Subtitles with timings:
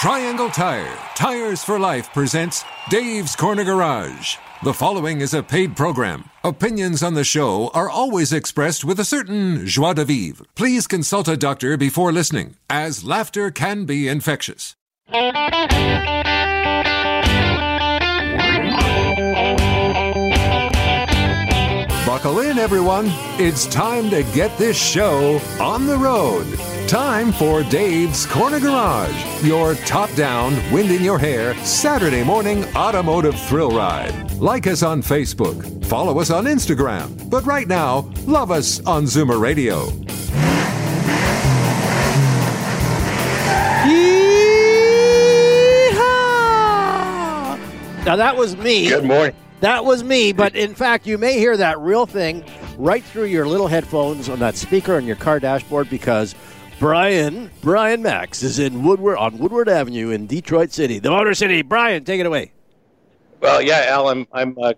[0.00, 4.38] Triangle Tire, Tires for Life presents Dave's Corner Garage.
[4.62, 6.24] The following is a paid program.
[6.42, 10.46] Opinions on the show are always expressed with a certain joie de vivre.
[10.54, 14.74] Please consult a doctor before listening, as laughter can be infectious.
[22.06, 23.12] Buckle in, everyone.
[23.38, 26.46] It's time to get this show on the road.
[26.90, 33.40] Time for Dave's Corner Garage, your top down, wind in your hair, Saturday morning automotive
[33.42, 34.32] thrill ride.
[34.40, 39.40] Like us on Facebook, follow us on Instagram, but right now, love us on Zoomer
[39.40, 39.86] Radio.
[46.26, 48.04] Yeehaw!
[48.04, 48.88] Now that was me.
[48.88, 49.36] Good morning.
[49.60, 52.44] That was me, but in fact, you may hear that real thing
[52.78, 56.34] right through your little headphones on that speaker on your car dashboard because
[56.80, 61.60] Brian, Brian Max is in Woodward on Woodward Avenue in Detroit City, the Motor City.
[61.60, 62.52] Brian, take it away.
[63.42, 64.74] Well, yeah, Al, I'm I'm a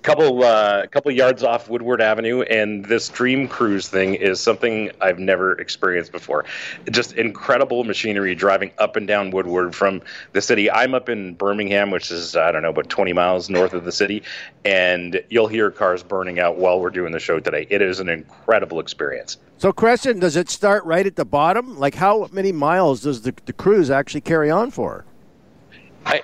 [0.00, 5.18] couple uh, couple yards off Woodward Avenue, and this Dream Cruise thing is something I've
[5.18, 6.46] never experienced before.
[6.90, 10.00] Just incredible machinery driving up and down Woodward from
[10.32, 10.70] the city.
[10.70, 13.92] I'm up in Birmingham, which is I don't know, about 20 miles north of the
[13.92, 14.22] city,
[14.64, 17.66] and you'll hear cars burning out while we're doing the show today.
[17.68, 19.36] It is an incredible experience.
[19.56, 21.78] So, question: Does it start right at the bottom?
[21.78, 25.04] Like, how many miles does the, the cruise actually carry on for?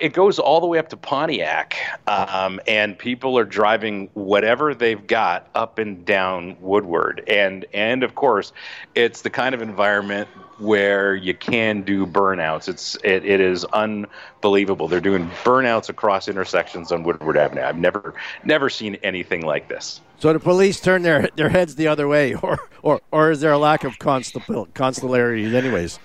[0.00, 5.04] It goes all the way up to Pontiac, um, and people are driving whatever they've
[5.06, 8.52] got up and down Woodward, and and of course,
[8.94, 10.28] it's the kind of environment
[10.58, 12.68] where you can do burnouts.
[12.68, 14.86] It's it, it is unbelievable.
[14.86, 17.62] They're doing burnouts across intersections on Woodward Avenue.
[17.62, 20.00] I've never never seen anything like this.
[20.18, 23.52] So the police turn their their heads the other way, or or, or is there
[23.52, 25.98] a lack of constable constellarities, anyways?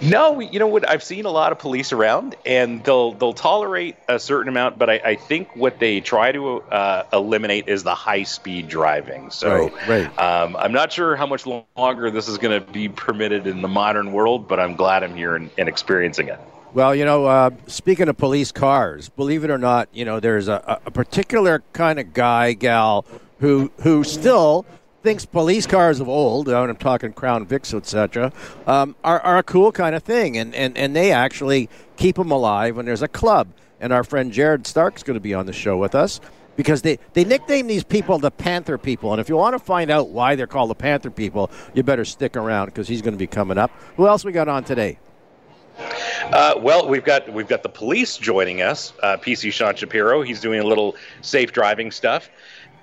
[0.00, 0.88] No, you know what?
[0.88, 4.90] I've seen a lot of police around, and they'll they'll tolerate a certain amount, but
[4.90, 9.30] I, I think what they try to uh, eliminate is the high speed driving.
[9.30, 10.18] So, Right, right.
[10.18, 13.68] Um, I'm not sure how much longer this is going to be permitted in the
[13.68, 16.40] modern world, but I'm glad I'm here and, and experiencing it.
[16.74, 20.48] Well, you know, uh, speaking of police cars, believe it or not, you know, there's
[20.48, 23.06] a, a particular kind of guy, gal,
[23.38, 24.66] who who still
[25.04, 28.32] thinks police cars of old, and I'm talking Crown Vics, etc.,
[28.66, 32.30] um, are, are a cool kind of thing, and, and, and they actually keep them
[32.30, 33.48] alive when there's a club.
[33.80, 36.22] And our friend Jared Stark's going to be on the show with us
[36.56, 39.12] because they, they nickname these people the Panther people.
[39.12, 42.06] And if you want to find out why they're called the Panther people, you better
[42.06, 43.70] stick around because he's going to be coming up.
[43.96, 44.98] Who else we got on today?
[45.78, 48.92] Uh, well, we've got we've got the police joining us.
[49.02, 52.30] Uh, PC Sean Shapiro, he's doing a little safe driving stuff,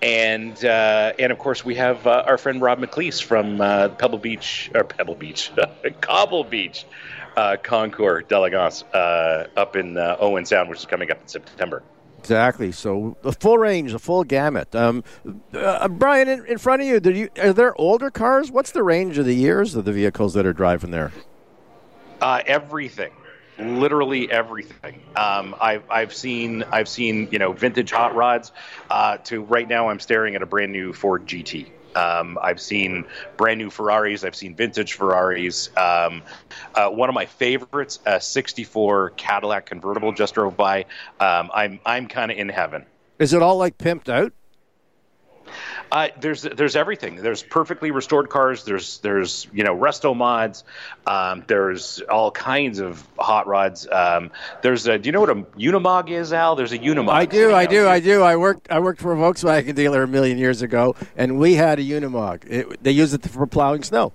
[0.02, 4.18] and uh, and of course we have uh, our friend Rob McLeese from uh, Pebble
[4.18, 5.52] Beach or Pebble Beach,
[6.02, 6.86] Cobble Beach,
[7.38, 11.84] uh, Concours d'Elegance uh, up in uh, Owen Sound, which is coming up in September.
[12.20, 12.72] Exactly.
[12.72, 14.76] So the full range, the full gamut.
[14.76, 15.04] Um,
[15.54, 18.52] uh, Brian, in, in front of you, did you, are there older cars?
[18.52, 21.12] What's the range of the years of the vehicles that are driving there?
[22.22, 23.12] Uh, everything,
[23.62, 25.02] literally everything.
[25.16, 28.52] Um, I've I've seen I've seen you know vintage hot rods.
[28.90, 31.68] Uh, to right now, I'm staring at a brand new Ford GT.
[31.96, 33.06] Um, I've seen
[33.38, 34.24] brand new Ferraris.
[34.24, 35.70] I've seen vintage Ferraris.
[35.78, 36.24] Um,
[36.76, 40.86] uh, one of my favorites, a '64 Cadillac convertible, just drove by.
[41.20, 42.86] Um, I'm I'm kind of in heaven.
[43.20, 44.34] Is it all like pimped out?
[45.92, 47.18] Uh, there's there's everything.
[47.18, 48.64] There's perfectly restored cars.
[48.64, 50.64] There's there's you know resto mods.
[51.06, 53.88] Um, there's all kinds of hot rods.
[53.92, 54.32] Um,
[54.62, 56.56] there's a, do you know what a Unimog is, Al?
[56.56, 57.10] There's a Unimog.
[57.10, 57.88] I do, I do.
[57.88, 58.22] I do.
[58.22, 61.80] I worked, I worked for a Volkswagen dealer a million years ago, and we had
[61.80, 62.46] a Unimog.
[62.48, 64.14] It, they used it for plowing snow.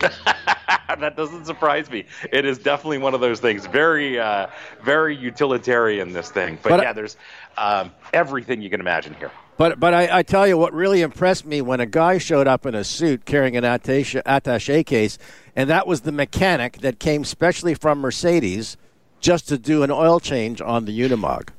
[1.00, 2.04] that doesn't surprise me.
[2.32, 3.66] It is definitely one of those things.
[3.66, 4.48] Very uh,
[4.82, 6.12] very utilitarian.
[6.12, 7.16] This thing, but, But yeah, there's
[7.56, 9.30] um, everything you can imagine here.
[9.56, 12.64] But but I, I tell you what really impressed me when a guy showed up
[12.66, 15.18] in a suit carrying an attache, attache case,
[15.54, 18.76] and that was the mechanic that came specially from Mercedes
[19.20, 21.50] just to do an oil change on the Unimog.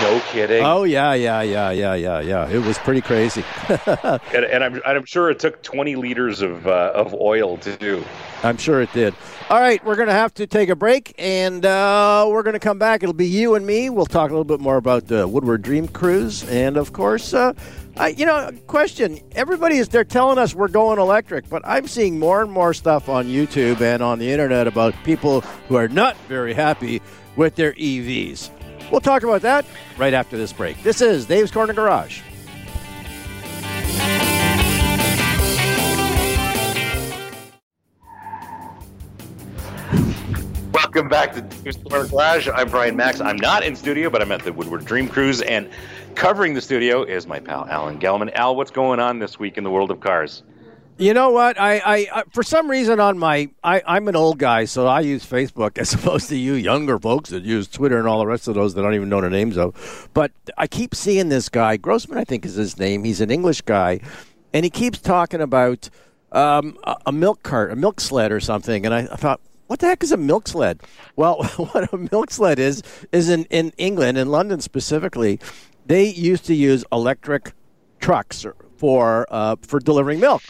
[0.00, 0.64] No kidding.
[0.64, 2.48] Oh yeah, yeah, yeah, yeah, yeah, yeah.
[2.48, 3.44] It was pretty crazy.
[3.68, 7.76] and, and, I'm, and I'm sure it took 20 liters of uh, of oil to
[7.76, 8.04] do.
[8.42, 9.14] I'm sure it did.
[9.50, 12.60] All right, we're going to have to take a break, and uh, we're going to
[12.60, 13.02] come back.
[13.02, 13.90] It'll be you and me.
[13.90, 17.52] We'll talk a little bit more about the Woodward Dream Cruise, and of course, uh,
[17.96, 19.20] I, you know, question.
[19.32, 23.08] Everybody is they're telling us we're going electric, but I'm seeing more and more stuff
[23.08, 27.02] on YouTube and on the internet about people who are not very happy
[27.36, 28.50] with their EVs.
[28.90, 29.64] We'll talk about that
[29.96, 30.82] right after this break.
[30.82, 32.20] This is Dave's Corner Garage.
[40.72, 42.48] Welcome back to Dave's Corner Garage.
[42.54, 43.20] I'm Brian Max.
[43.20, 45.70] I'm not in studio, but I'm at the Woodward Dream Cruise, and
[46.14, 48.30] covering the studio is my pal Alan Gelman.
[48.34, 50.42] Al, what's going on this week in the world of cars?
[51.02, 51.58] You know what?
[51.58, 55.00] I, I, I, for some reason on my I, I'm an old guy, so I
[55.00, 58.46] use Facebook as opposed to you younger folks that use Twitter and all the rest
[58.46, 60.08] of those that I don't even know the names of.
[60.14, 63.02] But I keep seeing this guy Grossman, I think is his name.
[63.02, 63.98] He's an English guy,
[64.52, 65.90] and he keeps talking about
[66.30, 68.86] um, a, a milk cart, a milk sled, or something.
[68.86, 70.82] And I, I thought, what the heck is a milk sled?
[71.16, 75.40] Well, what a milk sled is is in, in England, in London specifically,
[75.84, 77.54] they used to use electric
[77.98, 78.46] trucks
[78.82, 80.42] for uh, for delivering milk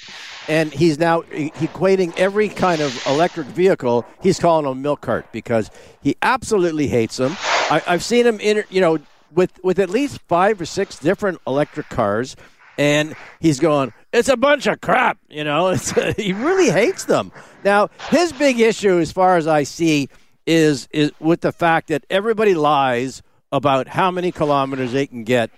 [0.49, 4.07] and he's now equating every kind of electric vehicle.
[4.23, 5.71] He's calling them milk cart because
[6.01, 7.37] he absolutely hates them.
[7.71, 8.99] I, have seen him in, you know,
[9.31, 12.37] with with at least five or six different electric cars,
[12.77, 15.75] and he's going, "It's a bunch of crap," you know.
[16.17, 17.33] he really hates them.
[17.65, 20.09] Now, his big issue, as far as I see,
[20.47, 25.51] is is with the fact that everybody lies about how many kilometers they can get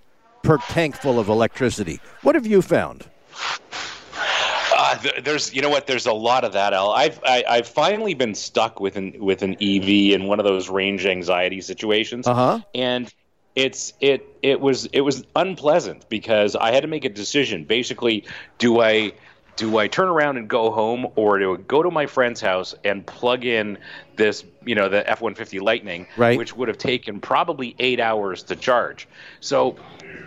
[0.45, 2.01] per tank full of electricity.
[2.23, 3.05] What have you found?
[4.77, 5.87] Uh, there's, you know what?
[5.87, 6.73] There's a lot of that.
[6.73, 10.27] Al, I've I, have i have finally been stuck with an with an EV in
[10.27, 12.61] one of those range anxiety situations, uh-huh.
[12.75, 13.13] and
[13.57, 17.65] it's it it was it was unpleasant because I had to make a decision.
[17.65, 18.25] Basically,
[18.59, 19.13] do I
[19.57, 22.75] do I turn around and go home, or do I go to my friend's house
[22.85, 23.79] and plug in
[24.17, 26.37] this, you know, the F one fifty Lightning, right.
[26.37, 29.09] which would have taken probably eight hours to charge.
[29.41, 29.77] So,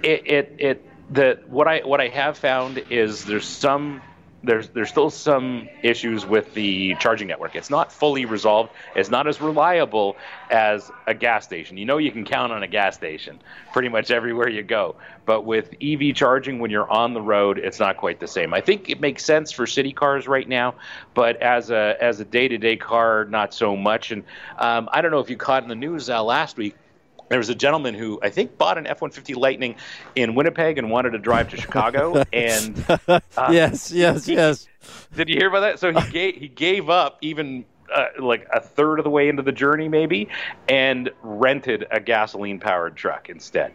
[0.03, 4.01] it it it the what I what I have found is there's some
[4.43, 7.55] there's there's still some issues with the charging network.
[7.55, 8.71] It's not fully resolved.
[8.95, 10.15] It's not as reliable
[10.49, 11.77] as a gas station.
[11.77, 13.41] You know you can count on a gas station
[13.73, 14.95] pretty much everywhere you go.
[15.25, 18.53] But with EV charging when you're on the road, it's not quite the same.
[18.53, 20.75] I think it makes sense for city cars right now,
[21.13, 24.11] but as a as a day-to-day car, not so much.
[24.11, 24.23] And
[24.57, 26.75] um, I don't know if you caught in the news uh, last week
[27.29, 29.75] there was a gentleman who I think bought an F one fifty Lightning
[30.15, 32.23] in Winnipeg and wanted to drive to Chicago.
[32.33, 33.19] and uh,
[33.49, 34.67] yes, yes, he, yes.
[35.15, 35.79] Did you hear about that?
[35.79, 39.43] So he gave he gave up even uh, like a third of the way into
[39.43, 40.29] the journey, maybe,
[40.67, 43.73] and rented a gasoline powered truck instead.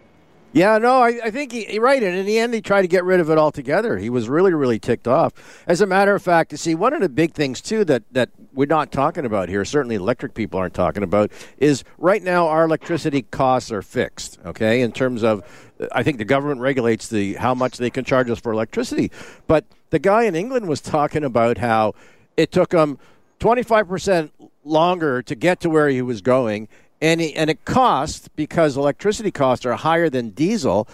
[0.54, 2.02] Yeah, no, I, I think he, right.
[2.02, 3.96] And in the end, he tried to get rid of it altogether.
[3.96, 5.32] He was really, really ticked off.
[5.66, 8.28] As a matter of fact, you see, one of the big things too that that
[8.52, 12.64] we're not talking about here, certainly electric people aren't talking about, is right now our
[12.64, 14.38] electricity costs are fixed.
[14.44, 15.42] Okay, in terms of,
[15.80, 19.10] uh, I think the government regulates the how much they can charge us for electricity.
[19.46, 21.94] But the guy in England was talking about how
[22.36, 22.98] it took him
[23.38, 24.32] twenty five percent
[24.64, 26.68] longer to get to where he was going
[27.02, 30.88] and it, and it costs because electricity costs are higher than diesel.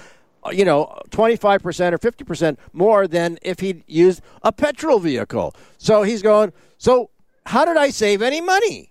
[0.44, 4.50] Uh, you know, twenty five percent or fifty percent more than if he'd used a
[4.50, 5.54] petrol vehicle.
[5.76, 6.52] So he's going.
[6.78, 7.10] So
[7.46, 8.90] how did I save any money?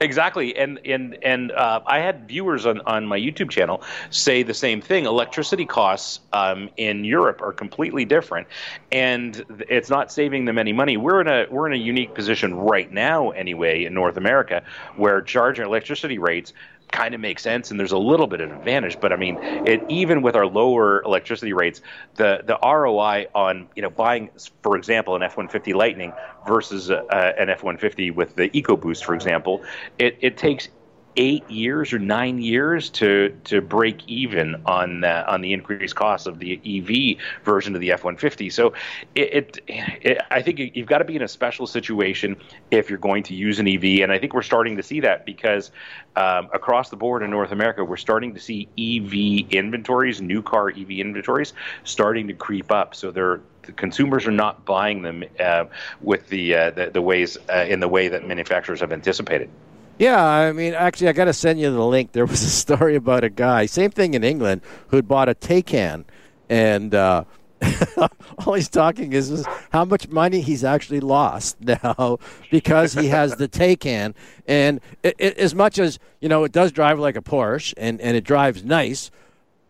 [0.00, 4.54] Exactly, and and and uh, I had viewers on, on my YouTube channel say the
[4.54, 5.06] same thing.
[5.06, 8.48] Electricity costs um, in Europe are completely different,
[8.90, 10.96] and it's not saving them any money.
[10.96, 14.64] We're in a we're in a unique position right now, anyway, in North America,
[14.96, 16.52] where charging electricity rates
[16.94, 19.84] kind of makes sense and there's a little bit of advantage but i mean it
[19.88, 21.80] even with our lower electricity rates
[22.14, 24.30] the the roi on you know buying
[24.62, 26.12] for example an f-150 lightning
[26.46, 29.60] versus uh, an f-150 with the ecoboost for example
[29.98, 30.68] it, it takes
[31.16, 36.38] eight years or nine years to to break even on on the increased cost of
[36.38, 38.52] the EV version of the F-150.
[38.52, 38.74] So
[39.14, 42.36] it, it, it I think you've got to be in a special situation
[42.70, 45.24] if you're going to use an EV, and I think we're starting to see that
[45.24, 45.70] because
[46.16, 50.70] um, across the board in North America, we're starting to see EV inventories, new car
[50.70, 51.52] EV inventories,
[51.84, 52.94] starting to creep up.
[52.94, 55.64] So they're the consumers are not buying them uh,
[56.00, 59.48] with the, uh, the, the ways uh, in the way that manufacturers have anticipated.
[59.98, 62.12] Yeah, I mean, actually, I got to send you the link.
[62.12, 66.04] There was a story about a guy, same thing in England, who'd bought a Taycan,
[66.48, 67.24] and uh,
[68.38, 72.18] all he's talking is, is how much money he's actually lost now
[72.50, 74.14] because he has the Taycan.
[74.46, 78.00] And it, it, as much as you know, it does drive like a Porsche and,
[78.00, 79.12] and it drives nice,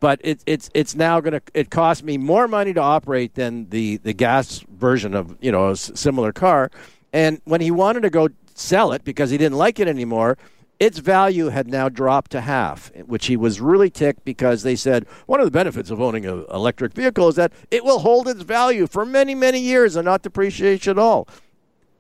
[0.00, 3.69] but it, it's it's now going to it costs me more money to operate than
[3.71, 6.71] the the gas version of you know a similar car.
[7.12, 10.38] And when he wanted to go sell it because he didn't like it anymore,
[10.80, 15.06] its value had now dropped to half, which he was really ticked because they said
[15.26, 18.42] one of the benefits of owning an electric vehicle is that it will hold its
[18.42, 21.28] value for many, many years and not depreciate at all.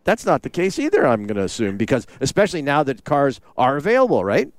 [0.04, 3.76] That's not the case either, I'm going to assume, because especially now that cars are
[3.76, 4.52] available, right?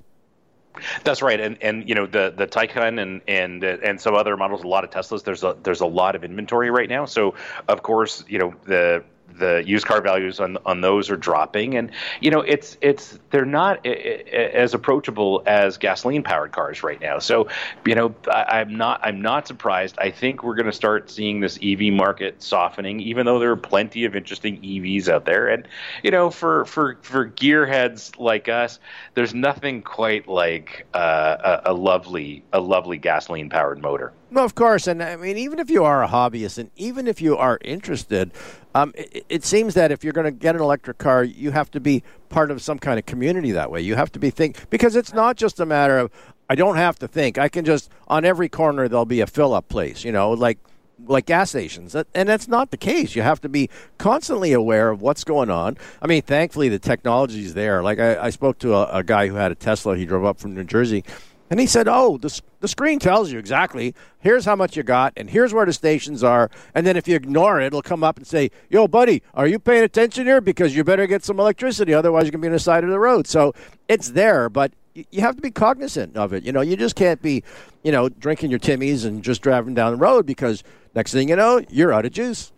[1.04, 4.36] That's right, and and you know the the Taycan and and uh, and some other
[4.36, 5.24] models, a lot of Teslas.
[5.24, 7.06] There's a there's a lot of inventory right now.
[7.06, 7.34] So
[7.68, 9.02] of course, you know the
[9.38, 11.90] the used car values on on those are dropping, and
[12.20, 17.18] you know it's it's they're not as approachable as gasoline powered cars right now.
[17.18, 17.48] So
[17.84, 19.96] you know I, am not I'm not surprised.
[19.98, 23.56] I think we're going to start seeing this EV market softening, even though there are
[23.56, 25.48] plenty of interesting EVs out there.
[25.48, 25.66] And
[26.02, 28.78] you know for for for gearheads like us,
[29.14, 34.12] there's nothing quite like uh, a, a lovely a lovely gasoline powered motor.
[34.30, 37.20] Well, of course, and I mean, even if you are a hobbyist, and even if
[37.20, 38.32] you are interested,
[38.74, 41.70] um, it, it, seems that if you're going to get an electric car, you have
[41.70, 43.80] to be part of some kind of community that way.
[43.80, 46.10] You have to be think because it's not just a matter of
[46.50, 47.38] I don't have to think.
[47.38, 50.04] I can just on every corner there'll be a fill up place.
[50.04, 50.58] You know, like
[51.06, 53.14] like gas stations, and that's not the case.
[53.14, 55.76] You have to be constantly aware of what's going on.
[56.02, 57.80] I mean, thankfully the technology is there.
[57.80, 59.96] Like I, I spoke to a, a guy who had a Tesla.
[59.96, 61.04] He drove up from New Jersey
[61.50, 63.94] and he said, "Oh, the the screen tells you exactly.
[64.18, 66.50] Here's how much you got, and here's where the stations are.
[66.74, 69.58] And then if you ignore it, it'll come up and say, "Yo, buddy, are you
[69.58, 70.40] paying attention here?
[70.40, 72.98] Because you better get some electricity, otherwise you're gonna be on the side of the
[72.98, 73.54] road." So
[73.88, 74.72] it's there, but
[75.10, 76.44] you have to be cognizant of it.
[76.44, 77.42] You know, you just can't be,
[77.82, 80.62] you know, drinking your Timmies and just driving down the road because
[80.94, 82.52] next thing you know, you're out of juice.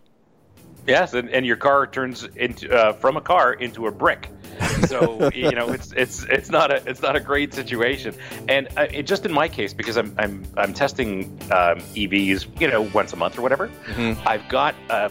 [0.89, 4.29] Yes, and, and your car turns into uh, from a car into a brick.
[4.87, 8.15] So you know it's it's it's not a it's not a great situation.
[8.47, 12.67] And uh, it, just in my case, because I'm I'm I'm testing um, EVs, you
[12.67, 13.67] know, once a month or whatever.
[13.67, 14.27] Mm-hmm.
[14.27, 15.09] I've got uh,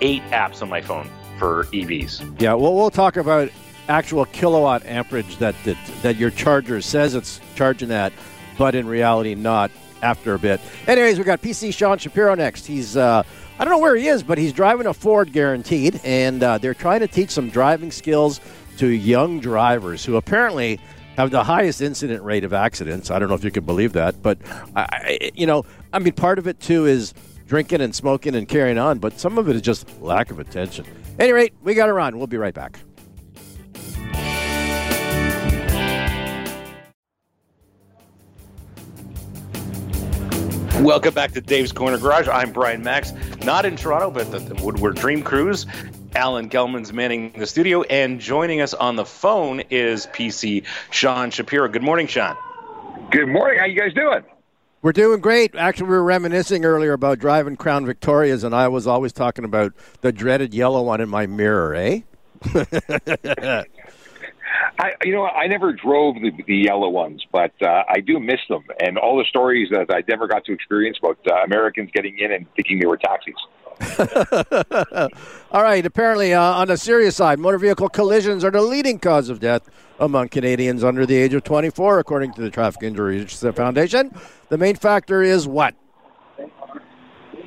[0.00, 1.08] eight apps on my phone
[1.38, 2.40] for EVs.
[2.40, 3.50] Yeah, well, we'll talk about
[3.88, 8.12] actual kilowatt amperage that that, that your charger says it's charging at,
[8.58, 9.70] but in reality not.
[10.02, 10.62] After a bit.
[10.86, 12.64] Anyways, we got PC Sean Shapiro next.
[12.64, 13.22] He's uh,
[13.60, 16.72] I don't know where he is, but he's driving a Ford guaranteed, and uh, they're
[16.72, 18.40] trying to teach some driving skills
[18.78, 20.80] to young drivers who apparently
[21.18, 23.10] have the highest incident rate of accidents.
[23.10, 24.38] I don't know if you can believe that, but
[24.74, 27.12] I, you know, I mean, part of it too is
[27.46, 30.86] drinking and smoking and carrying on, but some of it is just lack of attention.
[31.18, 32.16] At any rate, we got to run.
[32.16, 32.80] We'll be right back.
[40.80, 42.26] Welcome back to Dave's Corner Garage.
[42.26, 43.12] I'm Brian Max,
[43.44, 45.66] not in Toronto, but the Woodward Dream Cruise.
[46.14, 51.68] Alan Gelman's manning the studio, and joining us on the phone is PC Sean Shapiro.
[51.68, 52.34] Good morning, Sean.
[53.10, 53.58] Good morning.
[53.58, 54.24] How you guys doing?
[54.80, 55.54] We're doing great.
[55.54, 59.74] Actually, we were reminiscing earlier about driving Crown Victorias, and I was always talking about
[60.00, 62.00] the dreaded yellow one in my mirror, eh?
[64.80, 68.40] I, you know, I never drove the, the yellow ones, but uh, I do miss
[68.48, 72.18] them, and all the stories that I never got to experience about uh, Americans getting
[72.18, 73.34] in and thinking they were taxis.
[75.52, 75.84] all right.
[75.84, 79.68] Apparently, uh, on the serious side, motor vehicle collisions are the leading cause of death
[79.98, 84.14] among Canadians under the age of 24, according to the Traffic Injuries Foundation.
[84.48, 85.74] The main factor is what?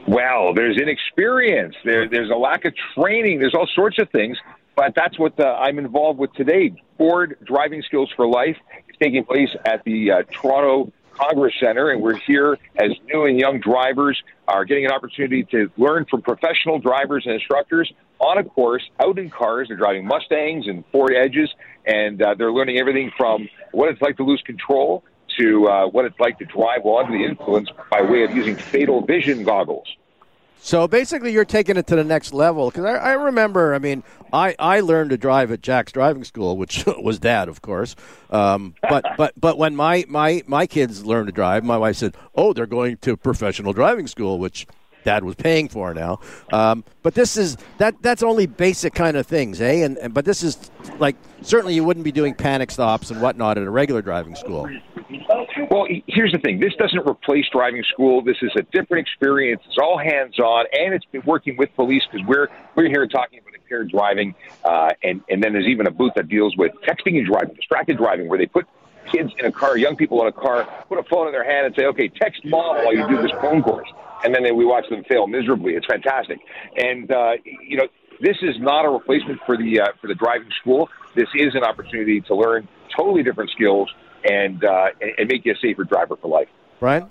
[0.08, 1.76] Well, there's inexperience.
[1.84, 3.40] There, there's a lack of training.
[3.40, 4.38] There's all sorts of things.
[4.76, 6.74] But that's what uh, I'm involved with today.
[6.98, 8.58] Ford Driving Skills for Life
[8.90, 13.40] is taking place at the uh, Toronto Congress Center, and we're here as new and
[13.40, 18.44] young drivers are getting an opportunity to learn from professional drivers and instructors on a
[18.44, 19.68] course out in cars.
[19.68, 21.50] They're driving Mustangs and Ford Edges,
[21.86, 25.04] and uh, they're learning everything from what it's like to lose control
[25.40, 28.56] to uh, what it's like to drive while under the influence by way of using
[28.56, 29.88] fatal vision goggles.
[30.66, 32.70] So basically, you're taking it to the next level.
[32.70, 34.02] Because I, I, remember, I mean,
[34.32, 37.98] I, I learned to drive at Jack's driving school, which was dad, of course.
[38.30, 42.16] Um, but but but when my, my my kids learned to drive, my wife said,
[42.34, 44.66] "Oh, they're going to professional driving school," which
[45.04, 46.20] dad was paying for now.
[46.52, 49.84] Um, but this is that that's only basic kind of things, eh?
[49.86, 50.58] And, and but this is
[51.00, 54.70] like certainly you wouldn't be doing panic stops and whatnot at a regular driving school.
[55.70, 56.60] Well, here's the thing.
[56.60, 58.22] This doesn't replace driving school.
[58.22, 59.62] This is a different experience.
[59.68, 63.40] It's all hands on, and it's been working with police because we're we're here talking
[63.40, 67.18] about impaired driving, uh, and and then there's even a booth that deals with texting
[67.18, 68.66] and driving, distracted driving, where they put
[69.12, 71.66] kids in a car, young people in a car, put a phone in their hand
[71.68, 73.90] and say, "Okay, text mom while you do this phone course."
[74.24, 75.74] And then we watch them fail miserably.
[75.74, 76.40] It's fantastic,
[76.78, 77.88] and uh, you know
[78.22, 80.90] this is not a replacement for the uh, for the driving school.
[81.16, 83.90] This is an opportunity to learn totally different skills
[84.24, 84.88] and uh,
[85.18, 86.48] and make you a safer driver for life.
[86.80, 87.08] Brian.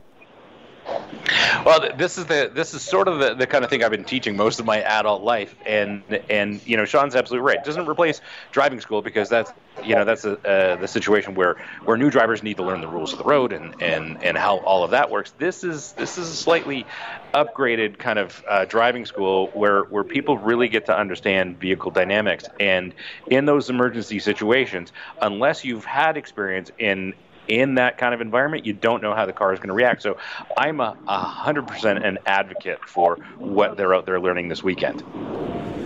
[1.64, 4.04] Well, this is the this is sort of the, the kind of thing I've been
[4.04, 7.58] teaching most of my adult life, and and you know Sean's absolutely right.
[7.58, 8.20] It doesn't replace
[8.50, 9.52] driving school because that's
[9.84, 12.88] you know that's a, uh, the situation where where new drivers need to learn the
[12.88, 15.32] rules of the road and and and how all of that works.
[15.38, 16.84] This is this is a slightly
[17.32, 22.44] upgraded kind of uh, driving school where where people really get to understand vehicle dynamics,
[22.58, 22.92] and
[23.28, 27.14] in those emergency situations, unless you've had experience in
[27.52, 30.00] in that kind of environment, you don't know how the car is going to react.
[30.00, 30.16] So
[30.56, 35.02] I'm a, a 100% an advocate for what they're out there learning this weekend.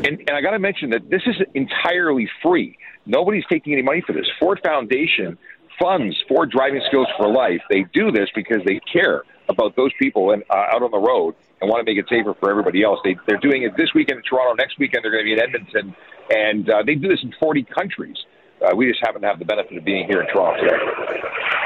[0.06, 2.78] And, and I got to mention that this is entirely free.
[3.04, 4.26] Nobody's taking any money for this.
[4.38, 5.36] Ford Foundation
[5.76, 7.60] funds Ford Driving Skills for Life.
[7.68, 11.34] They do this because they care about those people and, uh, out on the road
[11.60, 13.00] and want to make it safer for everybody else.
[13.02, 14.54] They, they're doing it this weekend in Toronto.
[14.54, 15.96] Next weekend, they're going to be in Edmonton.
[16.30, 18.16] And uh, they do this in 40 countries.
[18.64, 20.76] Uh, we just happen to have the benefit of being here in Toronto today.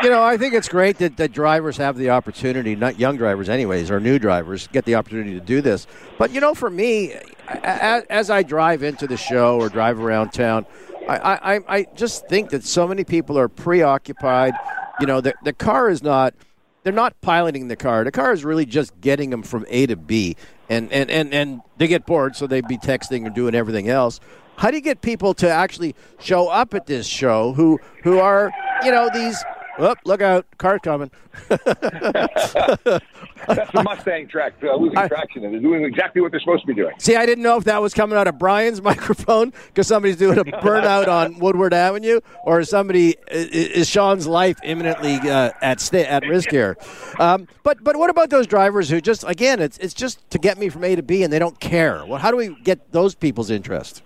[0.03, 3.49] You know, I think it's great that, that drivers have the opportunity, not young drivers,
[3.49, 5.87] anyways, or new drivers, get the opportunity to do this.
[6.19, 7.15] But, you know, for me,
[7.49, 10.67] as, as I drive into the show or drive around town,
[11.09, 14.55] I, I, I just think that so many people are preoccupied.
[15.01, 16.35] You know, the, the car is not,
[16.83, 18.05] they're not piloting the car.
[18.05, 20.37] The car is really just getting them from A to B.
[20.71, 24.21] And, and, and, and they get bored, so they'd be texting and doing everything else.
[24.61, 28.53] How do you get people to actually show up at this show who who are
[28.85, 29.43] you know these
[29.83, 30.47] Oh, look out!
[30.59, 31.11] Car coming.
[31.49, 31.63] That's
[32.53, 33.01] the
[33.83, 36.75] Mustang track uh, losing I, traction, and they're doing exactly what they're supposed to be
[36.75, 36.93] doing.
[36.99, 40.37] See, I didn't know if that was coming out of Brian's microphone because somebody's doing
[40.37, 46.27] a burnout on Woodward Avenue, or somebody is Sean's life imminently uh, at sta- at
[46.27, 46.77] risk here.
[47.19, 50.59] Um, but but what about those drivers who just again, it's it's just to get
[50.59, 52.05] me from A to B, and they don't care.
[52.05, 54.03] Well, how do we get those people's interest?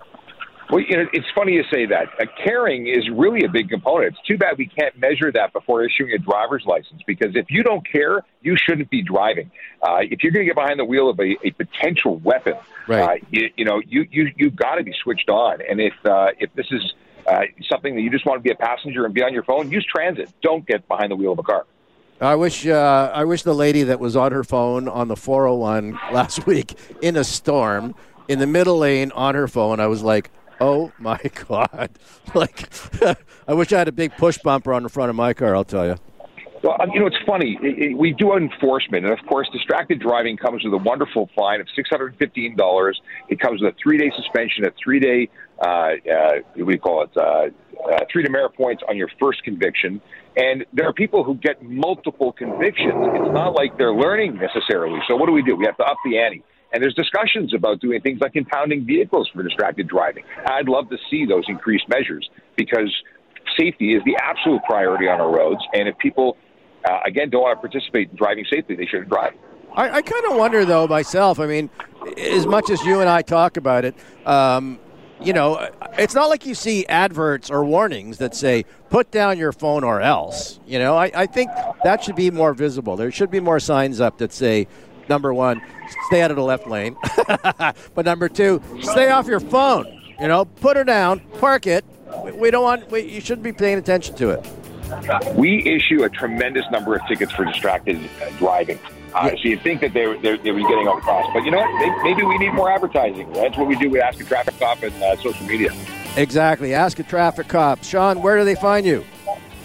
[0.75, 2.09] Well, you know, it's funny you say that.
[2.21, 4.15] Uh, caring is really a big component.
[4.15, 7.63] It's too bad we can't measure that before issuing a driver's license because if you
[7.63, 9.53] don't care, you shouldn't be driving.
[9.81, 12.55] Uh, if you're going to get behind the wheel of a, a potential weapon,
[12.89, 13.23] right.
[13.23, 15.61] uh, you, you know, you you you've got to be switched on.
[15.61, 16.83] And if uh, if this is
[17.29, 19.71] uh, something that you just want to be a passenger and be on your phone,
[19.71, 20.29] use transit.
[20.43, 21.67] Don't get behind the wheel of a car.
[22.21, 25.93] I wish uh, I wish the lady that was on her phone on the 401
[26.13, 27.95] last week in a storm
[28.27, 29.79] in the middle lane on her phone.
[29.79, 30.31] I was like,
[30.61, 31.19] Oh my
[31.49, 31.91] God!
[32.35, 32.69] Like,
[33.49, 35.55] I wish I had a big push bumper on the front of my car.
[35.55, 35.97] I'll tell you.
[36.65, 37.59] Well, you know, it's funny.
[37.95, 41.91] We do enforcement, and of course, distracted driving comes with a wonderful fine of six
[41.91, 42.99] hundred fifteen dollars.
[43.29, 45.29] It comes with a three-day suspension, a three-day,
[45.61, 47.51] uh, uh, call it, uh,
[47.93, 50.01] uh, three demerit points on your first conviction.
[50.39, 52.95] And there are people who get multiple convictions.
[52.95, 55.01] It's not like they're learning necessarily.
[55.07, 55.57] So what do we do?
[55.57, 56.43] We have to up the ante.
[56.75, 60.25] And there's discussions about doing things like impounding vehicles for distracted driving.
[60.45, 62.93] I'd love to see those increased measures because
[63.57, 65.61] safety is the absolute priority on our roads.
[65.73, 66.37] And if people,
[66.85, 69.35] uh, again, don't want to participate in driving safely, they shouldn't drive.
[69.73, 71.39] I, I kind of wonder, though, myself.
[71.39, 71.71] I mean,
[72.19, 73.95] as much as you and I talk about it,
[74.27, 74.81] um,
[75.21, 79.53] you know, it's not like you see adverts or warnings that say, put down your
[79.53, 80.59] phone or else.
[80.67, 81.51] You know, I, I think
[81.85, 82.97] that should be more visible.
[82.97, 84.67] There should be more signs up that say,
[85.09, 85.61] number one,
[86.07, 86.97] stay out of the left lane.
[87.95, 89.87] but number two, stay off your phone.
[90.21, 91.85] You know, put her down, park it.
[92.35, 92.91] We don't want.
[92.91, 95.35] We, you shouldn't be paying attention to it.
[95.35, 97.99] We issue a tremendous number of tickets for distracted
[98.39, 98.79] driving.
[99.15, 102.05] Uh, so you think that they they they were getting across, but you know what?
[102.05, 103.33] Maybe we need more advertising.
[103.33, 105.73] That's what we do with Ask a Traffic Cop and uh, social media.
[106.17, 106.75] Exactly.
[106.75, 107.83] Ask a Traffic Cop.
[107.83, 109.05] Sean, where do they find you?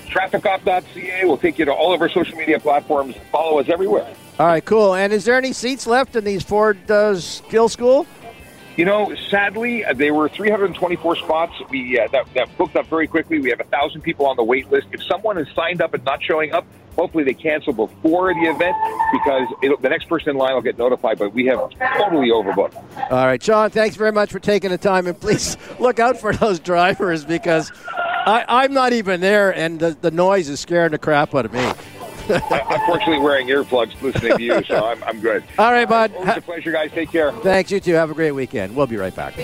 [0.10, 3.16] TrafficCop.ca will take you to all of our social media platforms.
[3.32, 4.14] Follow us everywhere.
[4.40, 4.96] All right, cool.
[4.96, 8.08] And is there any seats left in these Ford uh, Skill School?
[8.78, 11.54] You know, sadly, uh, there were 324 spots.
[11.70, 13.40] We uh, that, that booked up very quickly.
[13.40, 14.88] We have a thousand people on the wait list.
[14.94, 18.78] If someone is signed up and not showing up, hopefully they cancel before the event
[19.12, 19.48] because
[19.82, 21.20] the next person in line will get notified.
[21.20, 21.60] But we have
[21.98, 22.76] totally overbooked.
[23.12, 23.70] All right, Sean.
[23.70, 27.74] Thanks very much for taking the time, and please look out for those drivers because
[28.26, 31.54] I, am not even there, and the, the noise is scaring the crap out of
[31.54, 31.72] me.
[32.30, 35.44] I'm fortunately wearing earplugs listening to you, so I'm, I'm good.
[35.58, 36.14] All right, bud.
[36.16, 36.92] Always a pleasure, guys.
[36.92, 37.32] Take care.
[37.32, 37.72] Thanks.
[37.72, 37.94] You too.
[37.94, 38.76] Have a great weekend.
[38.76, 39.36] We'll be right back.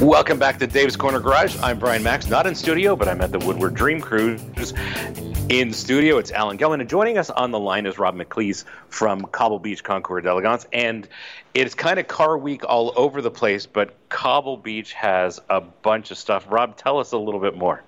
[0.00, 1.56] Welcome back to Dave's Corner Garage.
[1.62, 4.42] I'm Brian Max, not in studio, but I'm at the Woodward Dream Cruise
[5.50, 6.16] in studio.
[6.16, 9.84] It's Alan Gelman, and joining us on the line is Rob McLeese from Cobble Beach
[9.84, 10.66] Concours d'Elegance.
[10.72, 11.06] And
[11.52, 16.10] it's kind of car week all over the place, but Cobble Beach has a bunch
[16.10, 16.46] of stuff.
[16.48, 17.82] Rob, tell us a little bit more.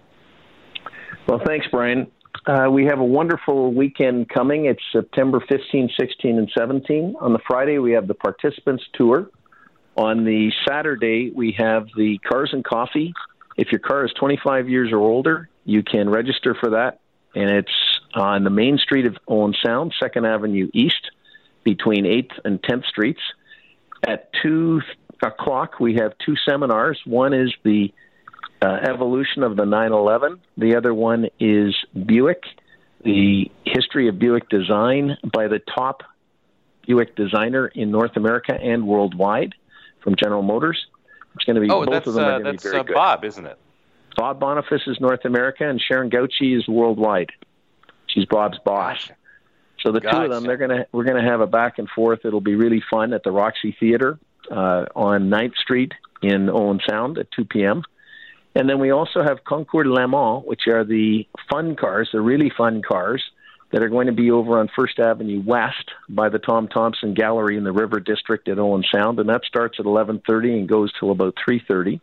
[1.27, 2.11] Well, thanks, Brian.
[2.47, 4.66] Uh, we have a wonderful weekend coming.
[4.66, 7.16] It's September 15, 16, and 17.
[7.21, 9.31] On the Friday, we have the participants tour.
[9.97, 13.14] On the Saturday, we have the Cars and Coffee.
[13.57, 17.01] If your car is 25 years or older, you can register for that.
[17.37, 21.11] And it's on the main street of Owen Sound, 2nd Avenue East,
[21.64, 23.20] between 8th and 10th Streets.
[24.09, 24.81] At 2
[25.22, 26.99] o'clock, we have two seminars.
[27.05, 27.92] One is the
[28.62, 30.40] uh, evolution of the 911.
[30.57, 32.42] The other one is Buick,
[33.05, 36.05] the history of Buick design by the top
[36.87, 39.55] Buick designer in North America and worldwide
[40.03, 40.87] from General Motors.
[41.35, 42.83] It's going to be Oh, both of them are uh, to be that's very uh,
[42.85, 42.94] good.
[42.94, 43.59] Bob, isn't it?
[44.16, 47.31] Bob Boniface is North America, and Sharon Gauci is worldwide.
[48.07, 49.11] She's Bob's boss.
[49.83, 52.20] So the two of them, they're gonna we're gonna have a back and forth.
[52.24, 54.18] It'll be really fun at the Roxy Theater
[54.50, 57.83] uh, on 9th Street in Owen Sound at 2 p.m.
[58.55, 62.50] And then we also have Concours Le Mans, which are the fun cars, the really
[62.57, 63.22] fun cars
[63.70, 67.59] that are going to be over on First Avenue West by the Tom Thomson Gallery
[67.59, 71.11] in the River District at Owen Sound, and that starts at 11:30 and goes till
[71.11, 72.00] about 3:30.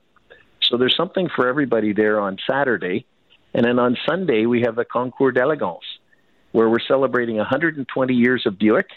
[0.70, 3.06] So there's something for everybody there on Saturday.
[3.54, 5.84] And then on Sunday, we have the Concours d'Elegance,
[6.52, 8.88] where we're celebrating 120 years of Buick,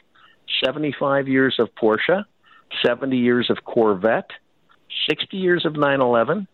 [0.65, 2.25] 75 years of Porsche,
[2.85, 4.31] 70 years of Corvette,
[5.11, 6.49] 60 years of 911,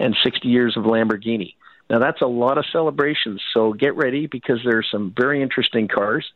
[0.00, 1.54] and 60 years of Lamborghini.
[1.88, 5.86] Now, that's a lot of celebrations, so get ready because there are some very interesting
[5.86, 6.26] cars.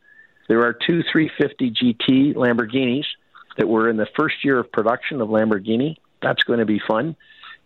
[0.47, 3.05] There are two 350 GT Lamborghinis
[3.57, 5.97] that were in the first year of production of Lamborghini.
[6.21, 7.15] That's going to be fun.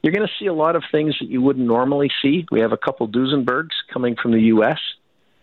[0.04, 2.46] You're going to see a lot of things that you wouldn't normally see.
[2.52, 4.80] We have a couple Duesenbergs coming from the U.S.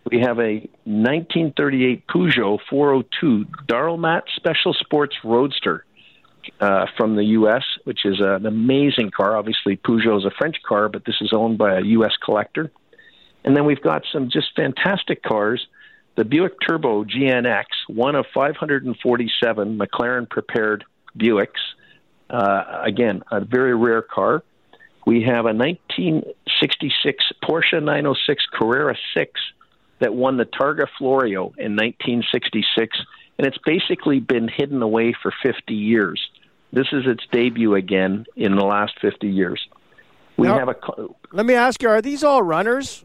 [0.09, 5.83] We have a 1938 Peugeot 402 Darl'mat Special Sports Roadster
[6.59, 9.35] uh, from the U.S., which is an amazing car.
[9.35, 12.13] Obviously, Peugeot is a French car, but this is owned by a U.S.
[12.23, 12.71] collector.
[13.43, 15.65] And then we've got some just fantastic cars.
[16.17, 20.85] The Buick Turbo GNX, one of 547 McLaren prepared
[21.17, 21.47] Buicks.
[22.29, 24.43] Uh, again, a very rare car.
[25.05, 29.41] We have a 1966 Porsche 906 Carrera 6
[29.99, 32.97] that won the Targa Florio in 1966,
[33.37, 36.21] and it's basically been hidden away for 50 years.
[36.73, 39.67] This is its debut again in the last 50 years.
[40.37, 40.75] We Now- have a.
[41.31, 43.03] Let me ask you: Are these all runners?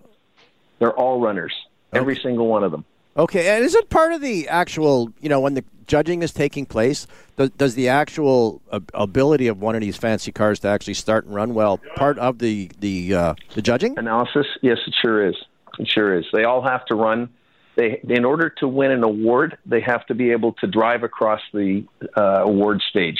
[0.78, 1.52] They're all runners,
[1.92, 2.85] every single one of them.
[3.16, 6.66] Okay, and is it part of the actual, you know, when the judging is taking
[6.66, 10.94] place, does, does the actual uh, ability of one of these fancy cars to actually
[10.94, 13.99] start and run well part of the the uh, the judging?
[13.99, 14.46] analysis?
[14.62, 15.37] Yes, it sure is.
[15.79, 16.25] It sure is.
[16.33, 17.29] They all have to run.
[17.77, 21.40] They, in order to win an award, they have to be able to drive across
[21.53, 21.85] the
[22.16, 23.18] uh, award stage.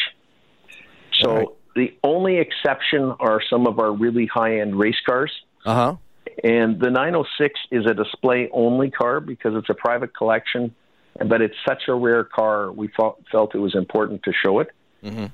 [1.21, 1.47] So Right.
[1.75, 5.31] the only exception are some of our really high-end race cars.
[5.65, 5.97] Uh huh.
[6.45, 10.75] And the 906 is a display only car because it's a private collection,
[11.25, 14.69] but it's such a rare car, we felt, felt it was important to show it.
[15.05, 15.27] Mm-hmm.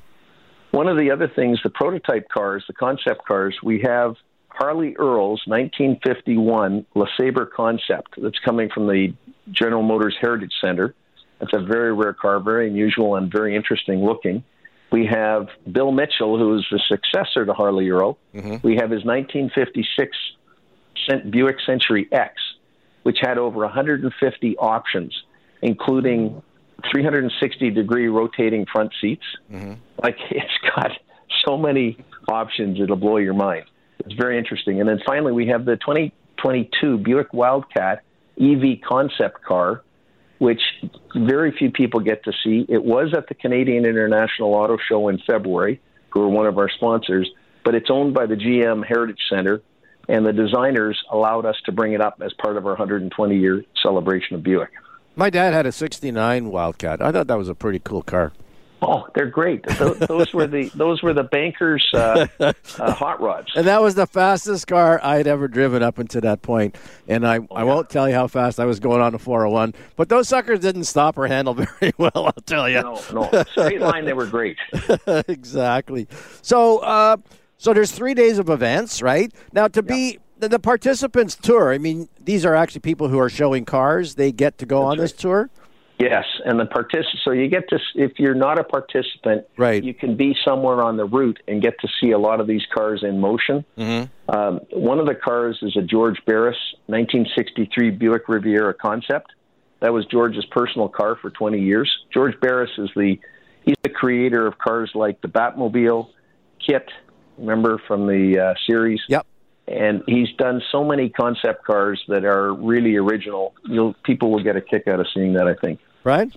[0.70, 4.16] One of the other things, the prototype cars, the concept cars, we have
[4.48, 9.14] Harley Earl's 1951 LeSabre concept that's coming from the
[9.50, 10.94] General Motors Heritage Center.
[11.40, 14.44] It's a very rare car, very unusual and very interesting looking.
[14.90, 18.18] We have Bill Mitchell, who is the successor to Harley Earl.
[18.34, 18.66] Mm-hmm.
[18.66, 20.16] We have his 1956
[21.30, 22.34] Buick Century X,
[23.02, 25.14] which had over 150 options,
[25.62, 26.42] including
[26.90, 29.24] 360 degree rotating front seats.
[29.50, 29.74] Mm-hmm.
[30.02, 30.92] Like it's got
[31.44, 31.98] so many
[32.28, 33.64] options, it'll blow your mind.
[34.04, 34.80] It's very interesting.
[34.80, 38.02] And then finally, we have the 2022 Buick Wildcat
[38.40, 39.82] EV concept car,
[40.38, 40.60] which
[41.14, 42.66] very few people get to see.
[42.68, 46.68] It was at the Canadian International Auto Show in February, who are one of our
[46.68, 47.30] sponsors,
[47.64, 49.62] but it's owned by the GM Heritage Center,
[50.08, 53.64] and the designers allowed us to bring it up as part of our 120 year
[53.82, 54.70] celebration of Buick.
[55.14, 57.02] My dad had a '69 Wildcat.
[57.02, 58.32] I thought that was a pretty cool car.
[58.84, 59.64] Oh, they're great.
[59.78, 62.52] Those, those were the those were the bankers' uh, uh,
[62.92, 63.52] hot rods.
[63.54, 66.76] And that was the fastest car I had ever driven up until that point.
[67.06, 70.08] And I, I won't tell you how fast I was going on the 401, but
[70.08, 72.82] those suckers didn't stop or handle very well, I'll tell you.
[72.82, 74.04] No, no, straight line.
[74.04, 74.58] They were great.
[75.28, 76.08] exactly.
[76.42, 77.18] So, uh,
[77.58, 79.32] so there's three days of events, right?
[79.52, 81.72] Now, to be the, the participants tour.
[81.72, 84.16] I mean, these are actually people who are showing cars.
[84.16, 85.48] They get to go on this tour.
[86.00, 89.84] Yes, and the partic- So you get to, if you're not a participant, Right.
[89.84, 92.62] you can be somewhere on the route and get to see a lot of these
[92.74, 93.64] cars in motion.
[93.78, 94.36] Mm-hmm.
[94.36, 99.30] Um, one of the cars is a George Barris 1963 Buick Riviera concept.
[99.78, 101.88] That was George's personal car for 20 years.
[102.12, 103.16] George Barris is the
[103.64, 106.08] he's the creator of cars like the Batmobile,
[106.66, 106.88] KITT,
[107.38, 109.24] remember from the uh, series, Yep.
[109.68, 113.54] And he's done so many concept cars that are really original.
[113.64, 115.46] You'll people will get a kick out of seeing that.
[115.48, 115.80] I think.
[116.04, 116.32] Right?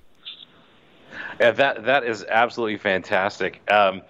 [1.40, 3.62] Yeah, that that is absolutely fantastic.
[3.72, 4.02] Um,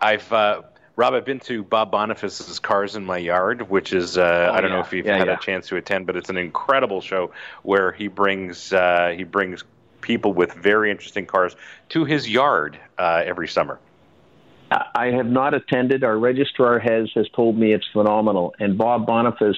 [0.00, 0.62] I've uh,
[0.96, 4.60] Rob, I've been to Bob Boniface's Cars in My Yard, which is uh, Oh, I
[4.60, 4.76] don't yeah.
[4.76, 5.34] know if you've Yeah, had yeah.
[5.34, 7.32] a chance to attend, but it's an incredible show
[7.62, 9.64] where he brings uh, he brings
[10.00, 11.54] people with very interesting cars
[11.90, 13.78] to his yard uh, every summer.
[14.94, 16.04] I have not attended.
[16.04, 18.54] Our registrar has has told me it's phenomenal.
[18.58, 19.56] And Bob Boniface,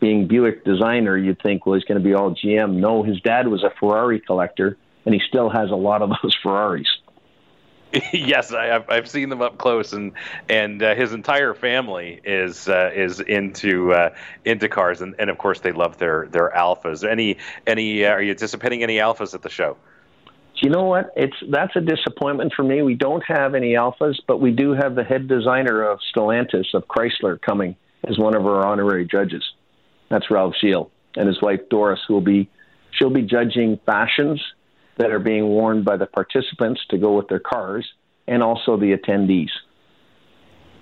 [0.00, 2.74] being Buick designer, you'd think well he's going to be all GM.
[2.74, 6.36] No, his dad was a Ferrari collector, and he still has a lot of those
[6.42, 6.88] Ferraris.
[8.12, 10.12] yes, I, I've I've seen them up close, and
[10.48, 15.38] and uh, his entire family is uh, is into uh, into cars, and, and of
[15.38, 17.08] course they love their their Alfas.
[17.08, 19.76] Any any uh, are you anticipating any Alfas at the show?
[20.54, 21.12] Do you know what?
[21.16, 22.82] It's that's a disappointment for me.
[22.82, 26.86] We don't have any Alfas, but we do have the head designer of Stellantis of
[26.86, 29.42] Chrysler coming as one of our honorary judges.
[30.10, 32.48] That's Ralph Gilles and his wife Doris, who will be
[32.92, 34.40] she'll be judging fashions
[34.96, 37.86] that are being worn by the participants to go with their cars
[38.28, 39.50] and also the attendees.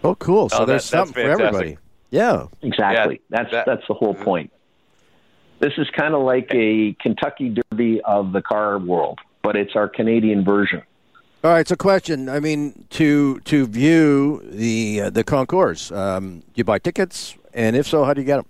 [0.04, 0.48] Oh, cool.
[0.50, 1.78] So Oh, there's that- something for everybody.
[2.10, 2.48] Yeah.
[2.60, 3.22] Exactly.
[3.30, 4.24] Yeah, that's that- that's the whole mm-hmm.
[4.24, 4.52] point.
[5.60, 9.88] This is kind of like a Kentucky Derby of the car world, but it's our
[9.88, 10.82] Canadian version.
[11.44, 11.66] All right.
[11.66, 12.28] So, question.
[12.28, 17.36] I mean, to to view the uh, the concours, um, do you buy tickets?
[17.52, 18.46] And if so, how do you get them?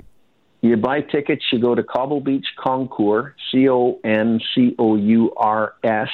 [0.60, 5.32] You buy tickets, you go to Cobble Beach Concours, C O N C O U
[5.36, 6.10] R S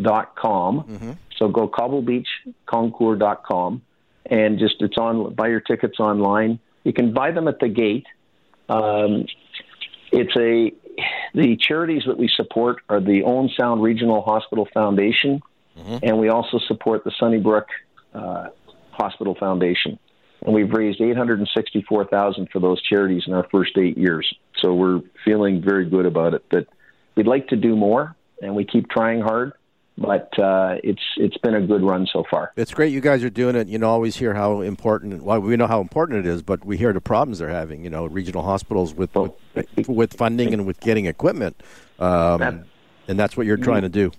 [0.00, 1.16] dot com.
[1.36, 2.28] So go Cobble Beach
[2.66, 3.82] Concours dot com
[4.26, 6.58] and just it's on buy your tickets online.
[6.84, 8.06] You can buy them at the gate.
[8.68, 9.26] Um,
[10.10, 10.72] it's a
[11.34, 15.42] the charities that we support are the Owen Sound Regional Hospital Foundation,
[16.02, 17.66] and we also support the Sunnybrook
[18.14, 18.48] uh,
[18.92, 19.98] Hospital Foundation
[20.44, 23.96] and we've raised eight hundred and sixty-four thousand for those charities in our first eight
[23.96, 24.32] years.
[24.58, 26.44] So we're feeling very good about it.
[26.50, 26.66] But
[27.14, 29.52] we'd like to do more, and we keep trying hard.
[29.98, 32.52] But uh, it's it's been a good run so far.
[32.56, 33.68] It's great you guys are doing it.
[33.68, 35.22] You know, always hear how important.
[35.22, 37.84] Well, we know how important it is, but we hear the problems they're having.
[37.84, 41.62] You know, regional hospitals with Well, with, with funding and with getting equipment,
[41.98, 42.64] um, That-
[43.08, 44.12] and that's what you're trying to do.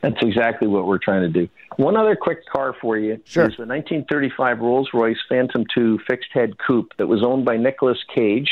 [0.00, 1.48] That's exactly what we're trying to do.
[1.76, 3.44] One other quick car for you Sure.
[3.44, 8.50] is the 1935 Rolls-Royce Phantom II fixed-head coupe that was owned by Nicolas Cage,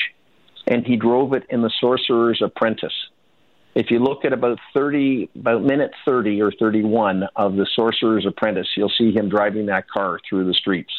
[0.69, 2.93] and he drove it in The Sorcerer's Apprentice.
[3.75, 8.67] If you look at about 30, about minute 30 or 31 of The Sorcerer's Apprentice,
[8.77, 10.93] you'll see him driving that car through the streets.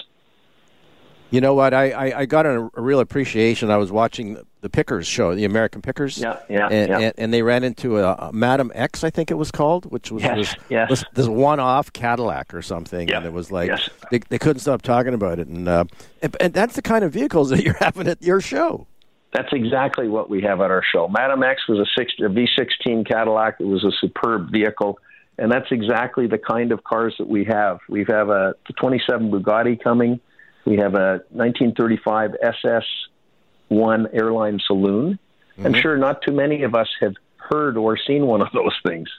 [1.31, 1.73] You know what?
[1.73, 3.71] I, I, I got a, a real appreciation.
[3.71, 6.17] I was watching the Pickers show, the American Pickers.
[6.17, 6.99] Yeah, yeah, and, yeah.
[6.99, 10.11] And, and they ran into a, a Madam X, I think it was called, which
[10.11, 10.89] was Yes, this, yes.
[10.89, 13.07] this, this one-off Cadillac or something.
[13.07, 13.89] Yeah, And it was like yes.
[14.11, 15.47] they, they couldn't stop talking about it.
[15.47, 15.85] And, uh,
[16.21, 18.87] and and that's the kind of vehicles that you're having at your show.
[19.33, 21.07] That's exactly what we have at our show.
[21.07, 23.55] Madam X was a, six, a V16 Cadillac.
[23.59, 24.99] It was a superb vehicle,
[25.37, 27.79] and that's exactly the kind of cars that we have.
[27.87, 30.19] We have a 27 Bugatti coming.
[30.65, 32.31] We have a 1935
[33.71, 35.17] SS1 airline saloon.
[35.57, 35.81] I'm mm-hmm.
[35.81, 39.09] sure not too many of us have heard or seen one of those things.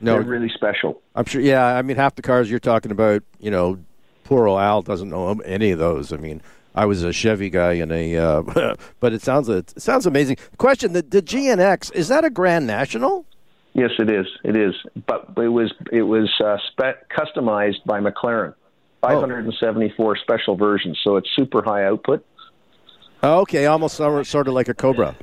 [0.00, 1.00] No, They're really special.
[1.14, 1.40] I'm sure.
[1.40, 3.78] Yeah, I mean, half the cars you're talking about, you know,
[4.24, 6.12] poor old Al doesn't know any of those.
[6.12, 6.42] I mean,
[6.76, 10.36] I was a Chevy guy in a, uh, but it sounds it sounds amazing.
[10.58, 13.24] Question: The, the GNX is that a Grand National?
[13.72, 14.26] Yes, it is.
[14.44, 14.74] It is.
[15.06, 18.54] But it was it was uh, spe- customized by McLaren.
[19.02, 22.24] 574 special versions, so it's super high output.
[23.22, 25.14] Okay, almost sort of like a Cobra.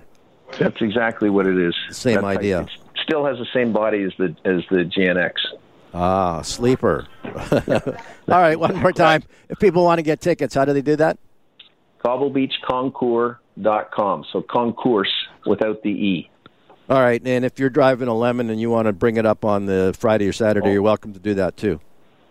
[0.60, 1.76] That's exactly what it is.
[1.89, 2.62] Same That's idea.
[2.62, 2.70] It
[3.04, 5.34] still has the same body as the as the GNX.
[5.94, 7.08] Ah, sleeper.
[7.26, 9.24] All right, one more time.
[9.50, 11.18] If people want to get tickets, how do they do that?
[12.06, 14.26] CobbleBeachConcours.com.
[14.32, 15.12] So concourse
[15.46, 16.30] without the e.
[16.89, 19.46] All right, and if you're driving a lemon and you want to bring it up
[19.46, 20.74] on the Friday or Saturday, Oh.
[20.74, 21.80] you're welcome to do that too.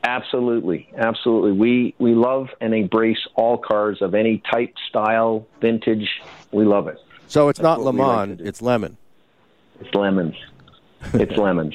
[0.04, 1.52] Absolutely, absolutely.
[1.52, 6.08] We we love and embrace all cars of any type, style, vintage.
[6.50, 6.98] We love it.
[7.28, 8.96] So it's not Le we like Mans, it's lemon.
[9.80, 10.34] It's lemons.
[11.14, 11.74] It's lemons.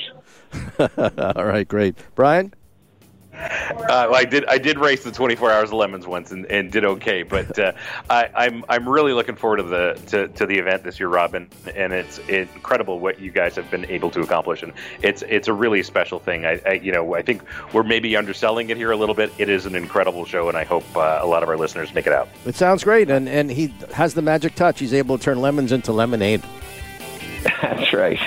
[0.80, 1.96] All right, great.
[2.16, 2.54] Brian?
[3.38, 4.45] Uh, I did.
[4.45, 7.73] I did race the 24 hours of lemons once and, and did okay, but uh,
[8.10, 11.47] I, I'm I'm really looking forward to the to, to the event this year, Robin.
[11.76, 15.54] And it's incredible what you guys have been able to accomplish, and it's it's a
[15.54, 16.45] really special thing.
[16.45, 19.32] I, I you know I think we're maybe underselling it here a little bit.
[19.38, 22.08] It is an incredible show, and I hope uh, a lot of our listeners make
[22.08, 22.30] it out.
[22.45, 24.80] It sounds great, and, and he has the magic touch.
[24.80, 26.41] He's able to turn lemons into lemonade.
[27.62, 28.20] That's right.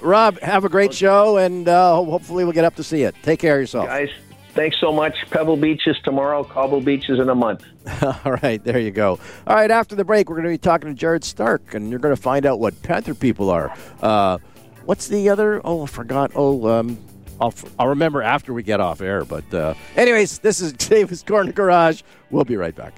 [0.02, 3.14] Rob, have a great show, and uh, hopefully we'll get up to see it.
[3.22, 3.86] Take care of yourself.
[3.86, 4.10] Guys,
[4.52, 5.14] Thanks so much.
[5.30, 6.42] Pebble Beach is tomorrow.
[6.42, 7.64] Cobble Beach is in a month.
[8.02, 9.18] All right, there you go.
[9.46, 12.00] All right, after the break, we're going to be talking to Jared Stark, and you're
[12.00, 13.74] going to find out what Panther people are.
[14.02, 14.38] Uh,
[14.84, 15.60] what's the other?
[15.64, 16.32] Oh, I forgot.
[16.34, 16.98] Oh, um,
[17.40, 19.24] I'll, I'll remember after we get off air.
[19.24, 22.02] But, uh, anyways, this is Dave's Corner Garage.
[22.30, 22.94] We'll be right back.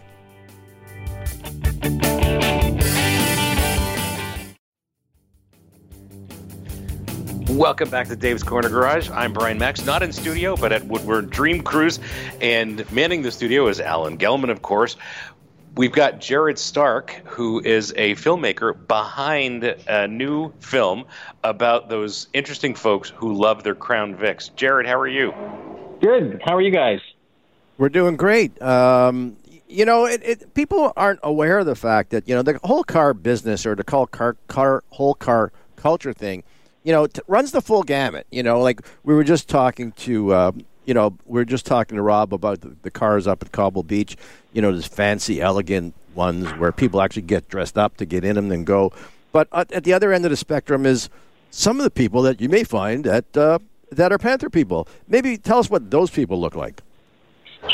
[7.52, 9.10] Welcome back to Dave's Corner Garage.
[9.10, 12.00] I'm Brian Max, not in studio, but at Woodward Dream Cruise.
[12.40, 14.96] And manning the studio is Alan Gelman, of course.
[15.76, 21.04] We've got Jared Stark, who is a filmmaker behind a new film
[21.44, 24.52] about those interesting folks who love their Crown Vics.
[24.56, 25.34] Jared, how are you?
[26.00, 26.40] Good.
[26.42, 27.00] How are you guys?
[27.76, 28.60] We're doing great.
[28.62, 29.36] Um,
[29.68, 32.82] you know, it, it, people aren't aware of the fact that you know the whole
[32.82, 36.44] car business or the call car car whole car culture thing
[36.84, 38.26] you know, t- runs the full gamut.
[38.30, 40.52] You know, like we were just talking to, uh,
[40.84, 43.82] you know, we are just talking to Rob about the, the, cars up at Cobble
[43.82, 44.16] Beach.
[44.52, 48.36] You know, these fancy, elegant ones where people actually get dressed up to get in
[48.36, 48.92] them and go.
[49.32, 51.08] But at the other end of the spectrum is
[51.50, 53.58] some of the people that you may find that uh,
[53.90, 54.88] that are Panther people.
[55.08, 56.82] Maybe tell us what those people look like.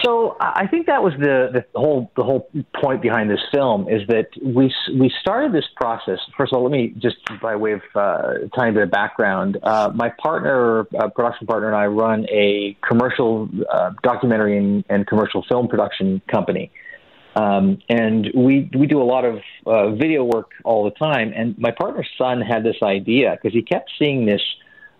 [0.02, 4.06] So I think that was the, the whole the whole point behind this film is
[4.08, 6.18] that we we started this process.
[6.36, 9.56] First of all, let me just by way of uh, tiny bit of background.
[9.62, 15.06] Uh, my partner, uh, production partner, and I run a commercial uh, documentary and, and,
[15.06, 16.70] commercial film production company,
[17.34, 21.32] um, and we we do a lot of uh, video work all the time.
[21.34, 24.42] And my partner's son had this idea because he kept seeing this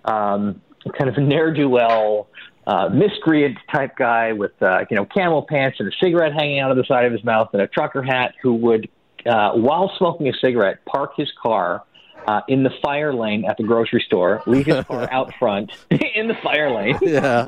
[0.07, 0.62] um,
[0.96, 2.29] kind of ne'er do well
[2.68, 6.70] uh, miscreant type guy with uh, you know camel pants and a cigarette hanging out
[6.70, 8.90] of the side of his mouth and a trucker hat who would,
[9.24, 11.83] uh, while smoking a cigarette, park his car
[12.26, 16.28] uh, in the fire lane at the grocery store, leave his car out front in
[16.28, 17.46] the fire lane, yeah.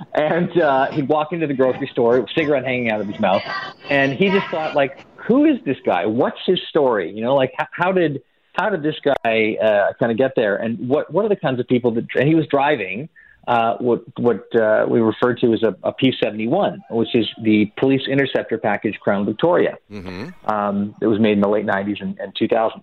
[0.14, 3.42] and uh, he'd walk into the grocery store, cigarette hanging out of his mouth,
[3.90, 6.06] and he just thought like, who is this guy?
[6.06, 7.12] What's his story?
[7.12, 8.22] You know, like how, how did
[8.54, 11.60] how did this guy uh, kind of get there, and what what are the kinds
[11.60, 13.10] of people that and he was driving
[13.46, 18.02] uh, what what uh, we refer to as a, a P71, which is the Police
[18.08, 19.76] Interceptor Package Crown Victoria.
[19.90, 20.50] Mm-hmm.
[20.50, 22.82] Um, it was made in the late 90s and, and 2000s.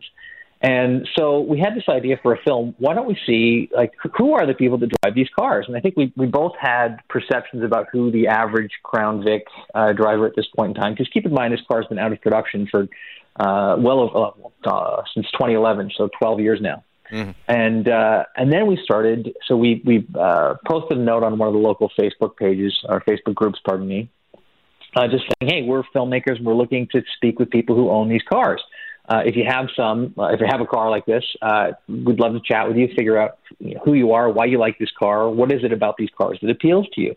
[0.64, 2.76] And so we had this idea for a film.
[2.78, 5.66] Why don't we see like who are the people that drive these cars?
[5.68, 9.94] And I think we we both had perceptions about who the average Crown Vic uh,
[9.94, 10.94] driver at this point in time.
[10.94, 12.88] Because keep in mind, this car's been out of production for
[13.40, 16.84] uh, well uh, since 2011, so 12 years now.
[17.12, 17.32] Mm-hmm.
[17.48, 19.36] And uh, and then we started.
[19.48, 23.02] So we we uh, posted a note on one of the local Facebook pages, or
[23.02, 24.10] Facebook groups, pardon me,
[24.96, 26.42] uh, just saying, hey, we're filmmakers.
[26.42, 28.62] We're looking to speak with people who own these cars.
[29.10, 32.20] Uh, if you have some, uh, if you have a car like this, uh, we'd
[32.20, 34.78] love to chat with you, figure out you know, who you are, why you like
[34.80, 37.16] this car, what is it about these cars that appeals to you.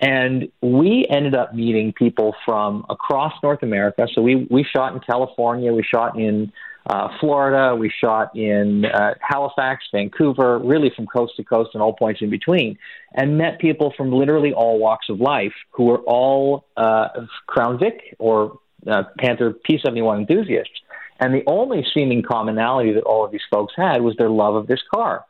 [0.00, 4.08] And we ended up meeting people from across North America.
[4.14, 6.52] So we we shot in California, we shot in
[6.86, 7.76] uh, Florida.
[7.76, 12.30] We shot in uh, Halifax, Vancouver, really from coast to coast and all points in
[12.30, 12.78] between,
[13.14, 17.08] and met people from literally all walks of life who were all uh,
[17.46, 20.72] Crown Vic or uh, Panther P71 enthusiasts.
[21.20, 24.66] And the only seeming commonality that all of these folks had was their love of
[24.66, 25.24] this car.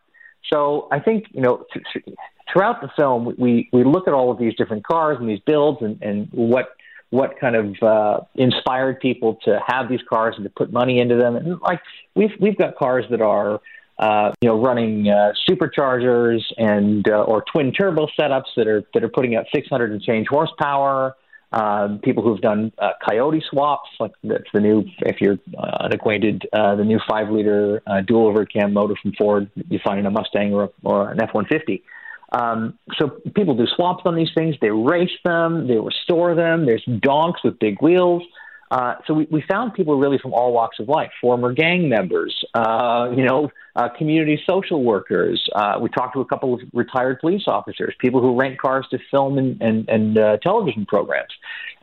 [0.51, 2.17] So I think, you know, th- th-
[2.51, 5.83] throughout the film, we, we look at all of these different cars and these builds
[5.83, 6.77] and, and what
[7.12, 11.14] what kind of uh, inspired people to have these cars and to put money into
[11.14, 11.37] them.
[11.37, 11.81] And like
[12.14, 13.61] we've we've got cars that are
[13.98, 19.05] uh, you know running uh, superchargers and uh, or twin turbo setups that are that
[19.05, 21.14] are putting out 600 and change horsepower.
[21.53, 26.48] Um, people who've done uh, coyote swaps, like that's the new, if you're uh, unacquainted,
[26.51, 30.07] uh, the new five liter uh, dual overhead cam motor from Ford you find in
[30.07, 31.85] a Mustang or, or an F 150.
[32.33, 34.57] Um, so people do swaps on these things.
[34.61, 35.68] They race them.
[35.68, 36.66] They restore them.
[36.66, 38.23] There's donks with big wheels.
[38.71, 42.42] Uh, so we, we found people really from all walks of life, former gang members,
[42.55, 45.47] uh, you know, uh, community social workers.
[45.55, 48.99] Uh, we talked to a couple of retired police officers, people who rent cars to
[49.11, 51.29] film and, and, and uh, television programs.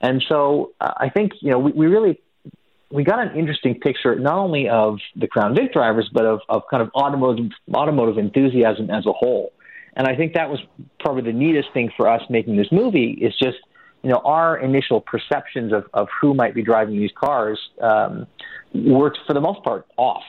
[0.02, 2.20] And so uh, I think, you know, we, we really
[2.92, 6.64] we got an interesting picture not only of the Crown Vic drivers, but of, of
[6.72, 9.52] kind of automotive automotive enthusiasm as a whole.
[10.00, 10.62] And I think that was
[11.02, 13.58] probably the neatest thing for us making this movie is just,
[14.02, 18.26] you know, our initial perceptions of, of who might be driving these cars um,
[18.74, 20.24] were, for the most part, off.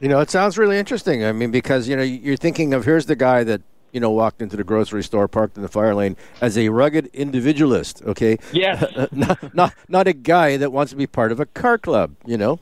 [0.00, 1.24] You know, it sounds really interesting.
[1.24, 4.42] I mean, because, you know, you're thinking of here's the guy that, you know, walked
[4.42, 8.36] into the grocery store, parked in the fire lane as a rugged individualist, okay?
[8.52, 8.84] Yes.
[9.12, 12.36] not, not, not a guy that wants to be part of a car club, you
[12.36, 12.60] know?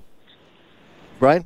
[1.18, 1.44] Brian?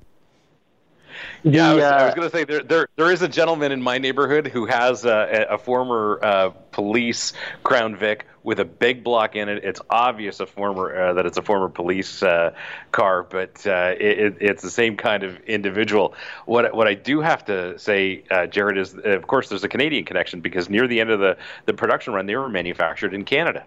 [1.43, 3.73] Yeah, I was, I uh, was going to say there, there there is a gentleman
[3.73, 9.03] in my neighborhood who has a, a former uh, police Crown Vic with a big
[9.03, 9.65] block in it.
[9.65, 12.55] It's obvious a former uh, that it's a former police uh,
[12.93, 16.15] car, but uh, it, it, it's the same kind of individual.
[16.47, 20.05] What what I do have to say, uh, Jared, is of course there's a Canadian
[20.05, 21.37] connection because near the end of the
[21.67, 23.65] the production run, they were manufactured in Canada.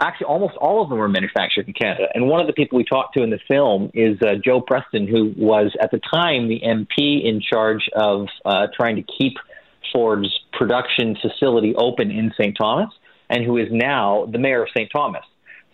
[0.00, 2.06] Actually almost all of them were manufactured in Canada.
[2.14, 5.06] And one of the people we talked to in the film is uh, Joe Preston,
[5.06, 9.34] who was at the time the MP in charge of uh, trying to keep
[9.92, 12.56] Ford's production facility open in St.
[12.56, 12.90] Thomas,
[13.30, 14.90] and who is now the mayor of St.
[14.94, 15.24] Thomas.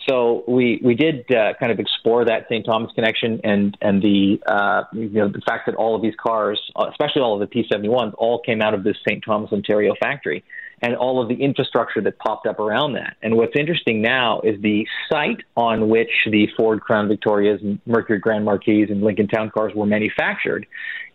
[0.09, 2.65] So we we did uh, kind of explore that St.
[2.65, 6.61] Thomas connection and and the uh, you know the fact that all of these cars,
[6.75, 9.23] uh, especially all of the P71s, all came out of this St.
[9.23, 10.43] Thomas, Ontario factory,
[10.81, 13.17] and all of the infrastructure that popped up around that.
[13.23, 18.45] And what's interesting now is the site on which the Ford Crown Victorias, Mercury Grand
[18.45, 20.67] Marquis, and Lincoln Town cars were manufactured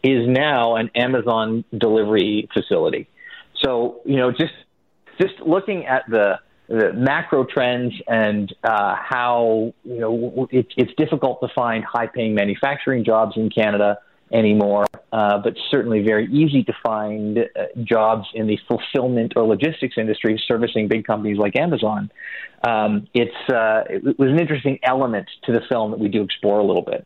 [0.04, 3.08] is now an Amazon delivery facility.
[3.64, 4.54] So you know just
[5.20, 11.39] just looking at the the macro trends and uh, how you know it, it's difficult
[11.41, 13.99] to find high-paying manufacturing jobs in Canada
[14.32, 17.43] anymore, uh, but certainly very easy to find uh,
[17.84, 22.11] jobs in the fulfillment or logistics industry servicing big companies like Amazon.
[22.63, 26.59] Um, it's uh, it was an interesting element to the film that we do explore
[26.59, 27.05] a little bit.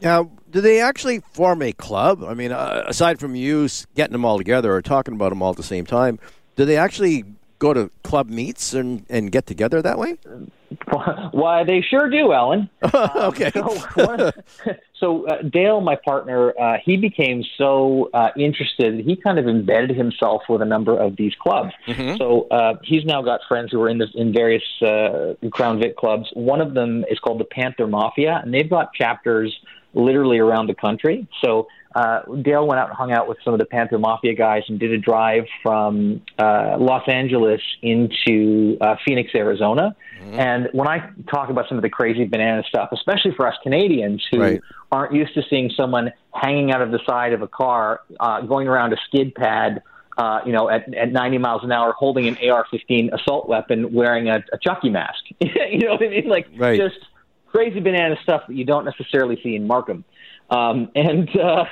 [0.00, 2.22] Now, do they actually form a club?
[2.22, 5.50] I mean, uh, aside from you getting them all together or talking about them all
[5.50, 6.18] at the same time,
[6.54, 7.24] do they actually
[7.58, 10.16] go to club meets and, and get together that way?
[11.32, 12.68] Why they sure do, Alan.
[12.94, 13.50] okay.
[13.52, 14.32] So, one,
[14.94, 19.00] so uh, Dale, my partner, uh, he became so uh, interested.
[19.04, 21.72] He kind of embedded himself with a number of these clubs.
[22.18, 25.96] So uh, he's now got friends who are in this in various uh, Crown Vic
[25.96, 26.28] clubs.
[26.34, 29.56] One of them is called the Panther Mafia, and they've got chapters
[29.94, 31.26] literally around the country.
[31.42, 34.62] So uh, Dale went out and hung out with some of the Panther Mafia guys
[34.68, 39.96] and did a drive from uh, Los Angeles into uh, Phoenix, Arizona.
[40.32, 44.22] And when I talk about some of the crazy banana stuff, especially for us Canadians
[44.30, 44.60] who Right.
[44.92, 48.66] aren't used to seeing someone hanging out of the side of a car, uh, going
[48.68, 49.82] around a skid pad,
[50.18, 54.28] uh, you know, at, at 90 miles an hour, holding an AR-15 assault weapon, wearing
[54.28, 55.22] a, a Chucky mask.
[55.40, 56.28] you know what I mean?
[56.28, 56.78] Like Right.
[56.78, 56.98] just
[57.46, 60.04] crazy banana stuff that you don't necessarily see in Markham.
[60.50, 61.64] Um, and uh,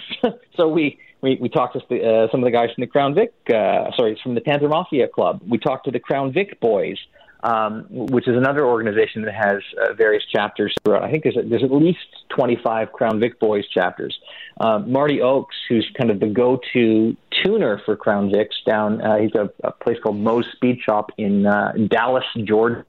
[0.56, 3.32] so we, we we talked to uh, some of the guys from the Crown Vic,
[3.48, 5.40] uh, sorry, from the Panther Mafia Club.
[5.48, 6.98] We talked to the Crown Vic Boys,
[7.42, 11.02] um, which is another organization that has uh, various chapters throughout.
[11.02, 11.98] I think there's there's at least
[12.36, 14.16] 25 Crown Vic Boys chapters.
[14.60, 19.34] Um, Marty Oakes, who's kind of the go-to tuner for Crown Vics down, uh, he's
[19.34, 22.84] a, a place called Moe's Speed Shop in uh, Dallas, Georgia.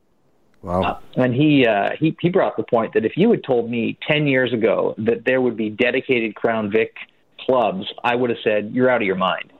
[0.63, 0.99] Wow.
[1.17, 4.27] And he, uh, he he brought the point that if you had told me ten
[4.27, 6.95] years ago that there would be dedicated Crown Vic
[7.41, 9.51] clubs, I would have said you're out of your mind.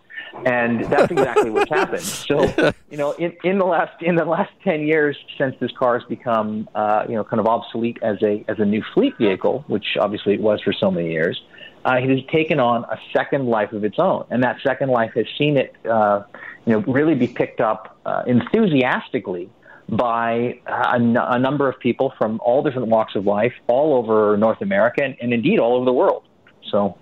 [0.46, 2.02] And that's exactly what's happened.
[2.02, 6.00] So, you know, in, in the last in the last ten years since this car
[6.00, 9.64] has become, uh, you know, kind of obsolete as a as a new fleet vehicle,
[9.68, 11.42] which obviously it was for so many years,
[11.86, 15.12] uh, it has taken on a second life of its own, and that second life
[15.16, 16.24] has seen it, uh,
[16.66, 19.50] you know, really be picked up uh, enthusiastically
[19.98, 24.36] by a, n- a number of people from all different walks of life, all over
[24.38, 26.24] North America, and, and indeed all over the world.
[26.70, 26.98] So,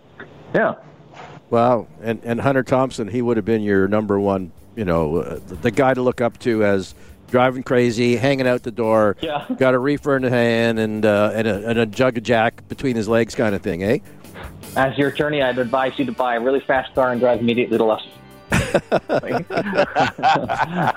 [0.54, 0.76] yeah.
[1.50, 1.88] Wow.
[2.02, 5.56] And, and Hunter Thompson, he would have been your number one, you know, uh, the,
[5.56, 6.96] the guy to look up to as
[7.30, 9.46] driving crazy, hanging out the door, Yeah.
[9.58, 12.68] got a reefer in the hand and, uh, and, a, and a jug of jack
[12.68, 14.00] between his legs kind of thing, eh?
[14.76, 17.78] As your attorney, I'd advise you to buy a really fast car and drive immediately
[17.78, 18.06] to Los.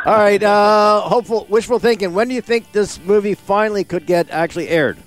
[0.07, 0.43] All right.
[0.43, 2.15] Uh, hopeful, wishful thinking.
[2.15, 4.99] When do you think this movie finally could get actually aired?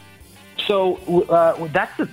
[0.66, 0.96] So
[1.30, 2.10] uh, that's the,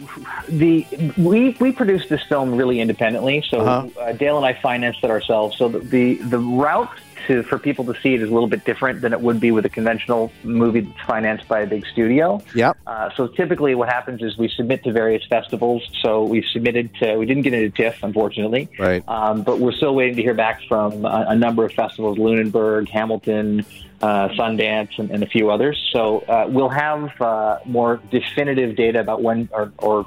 [0.48, 0.86] the
[1.16, 3.42] we we produced this film really independently.
[3.48, 4.00] So Uh-huh.
[4.00, 5.56] uh, Dale and I financed it ourselves.
[5.56, 6.90] So the, the the route
[7.26, 9.50] to for people to see it is a little bit different than it would be
[9.50, 12.42] with a conventional movie that's financed by a big studio.
[12.54, 12.76] Yep.
[12.86, 15.88] Uh, so typically, what happens is we submit to various festivals.
[16.02, 18.68] So we submitted to we didn't get into TIFF, unfortunately.
[18.78, 19.02] Right.
[19.08, 22.88] Um, but we're still waiting to hear back from a, a number of festivals: Lunenburg,
[22.88, 23.64] Hamilton,
[24.02, 25.76] uh, Sundance, and, and a few others.
[25.92, 29.72] So uh, we'll have uh, more definitive data about when or.
[29.78, 30.06] or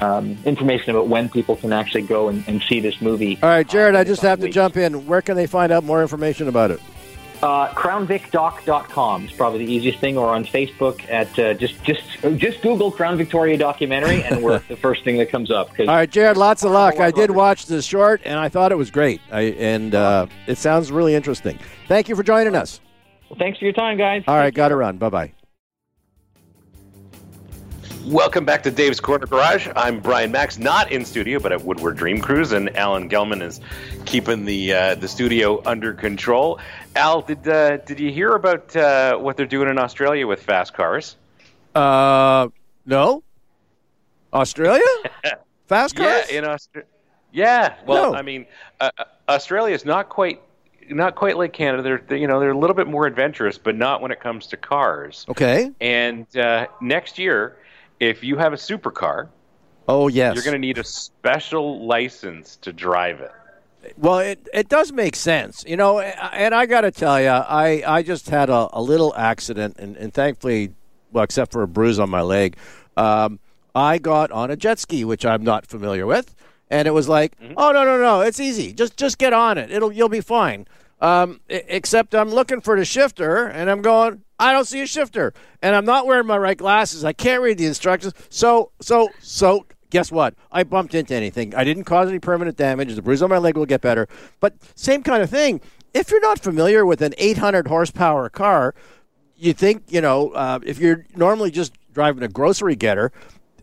[0.00, 3.38] um, information about when people can actually go and, and see this movie.
[3.42, 5.06] All right, Jared, uh, I just have to jump in.
[5.06, 6.80] Where can they find out more information about it?
[7.44, 12.02] uh, crownvicdoc.com is probably the easiest thing, or on Facebook at uh, just just
[12.36, 15.70] just Google Crown Victoria documentary, and we're the first thing that comes up.
[15.78, 16.98] All right, Jared, lots of luck.
[16.98, 19.20] I did watch the short, and I thought it was great.
[19.30, 21.58] I, and uh, it sounds really interesting.
[21.86, 22.80] Thank you for joining us.
[23.28, 24.24] well, thanks for your time, guys.
[24.26, 24.96] All right, got to run.
[24.96, 25.43] Bye bye.
[28.04, 29.66] Welcome back to Dave's Corner Garage.
[29.74, 33.62] I'm Brian Max, not in studio, but at Woodward Dream Cruise, and Alan Gelman is
[34.04, 36.60] keeping the uh, the studio under control.
[36.96, 40.74] Al, did uh, did you hear about uh, what they're doing in Australia with fast
[40.74, 41.16] cars?
[41.74, 42.48] Uh,
[42.84, 43.22] no.
[44.34, 44.82] Australia?
[45.68, 46.26] Fast cars?
[46.30, 46.88] Yeah, in Australia.
[47.32, 48.18] Yeah, well, No.
[48.18, 48.44] I mean,
[48.80, 48.90] uh,
[49.30, 50.42] Australia is not quite
[50.90, 51.82] not quite like Canada.
[51.82, 54.48] They're, they you know they're a little bit more adventurous, but not when it comes
[54.48, 55.24] to cars.
[55.30, 55.70] Okay.
[55.80, 57.56] And uh, next year,
[58.08, 59.28] if you have a supercar,
[59.88, 60.34] Oh yes.
[60.34, 63.32] you're going to need a special license to drive it.
[63.98, 66.00] Well, it, it does make sense, you know.
[66.00, 69.96] And I got to tell you, I, I just had a, a little accident, and,
[69.96, 70.72] and thankfully,
[71.12, 72.56] well, except for a bruise on my leg,
[72.96, 73.40] um,
[73.74, 76.34] I got on a jet ski, which I'm not familiar with,
[76.70, 79.70] and it was like, oh no no no, it's easy, just just get on it,
[79.70, 80.66] it'll you'll be fine.
[81.04, 85.34] Um, except I'm looking for the shifter, and I'm going, I don't see a shifter,
[85.60, 87.04] and I'm not wearing my right glasses.
[87.04, 88.14] I can't read the instructions.
[88.30, 90.34] So so so guess what?
[90.50, 91.54] I bumped into anything.
[91.54, 92.94] I didn't cause any permanent damage.
[92.94, 94.08] The bruise on my leg will get better.
[94.40, 95.60] But same kind of thing.
[95.92, 98.74] If you're not familiar with an 800 horsepower car,
[99.36, 103.12] you think, you know, uh, if you're normally just driving a grocery getter,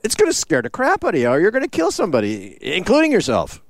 [0.03, 2.57] it's going to scare the crap out of you or you're going to kill somebody,
[2.61, 3.63] including yourself.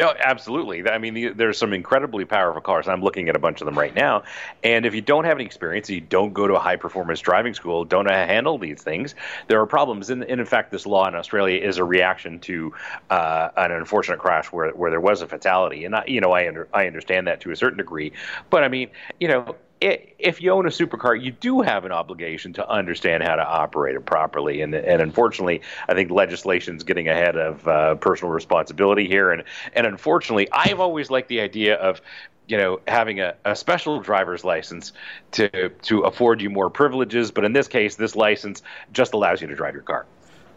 [0.00, 0.88] Oh, absolutely.
[0.88, 2.86] I mean, the- there's some incredibly powerful cars.
[2.86, 4.22] I'm looking at a bunch of them right now.
[4.62, 7.54] And if you don't have any experience, you don't go to a high performance driving
[7.54, 9.14] school, don't know how to handle these things,
[9.48, 10.10] there are problems.
[10.10, 12.72] And, in fact, this law in Australia is a reaction to
[13.10, 15.84] uh, an unfortunate crash where, where there was a fatality.
[15.84, 18.12] And I, you know, I under, I understand that to a certain degree.
[18.50, 22.52] But I mean, you know, if you own a supercar, you do have an obligation
[22.54, 24.60] to understand how to operate it properly.
[24.60, 29.30] And, and unfortunately, I think legislation is getting ahead of uh, personal responsibility here.
[29.30, 32.00] And, and unfortunately, I've always liked the idea of
[32.48, 34.92] you know having a, a special driver's license
[35.32, 37.30] to to afford you more privileges.
[37.30, 38.62] But in this case, this license
[38.92, 40.06] just allows you to drive your car.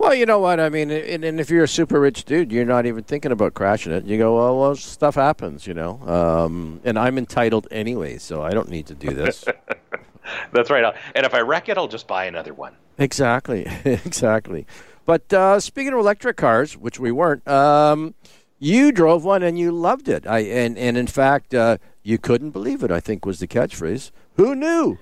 [0.01, 0.59] Well, you know what?
[0.59, 3.53] I mean, and, and if you're a super rich dude, you're not even thinking about
[3.53, 4.03] crashing it.
[4.03, 6.01] You go, well, well stuff happens, you know.
[6.07, 9.45] Um, and I'm entitled anyway, so I don't need to do this.
[10.53, 10.95] That's right.
[11.13, 12.73] And if I wreck it, I'll just buy another one.
[12.97, 14.65] exactly, exactly.
[15.05, 18.15] But uh, speaking of electric cars, which we weren't, um,
[18.57, 20.25] you drove one and you loved it.
[20.25, 22.89] I and and in fact, uh, you couldn't believe it.
[22.89, 24.09] I think was the catchphrase.
[24.37, 24.97] Who knew?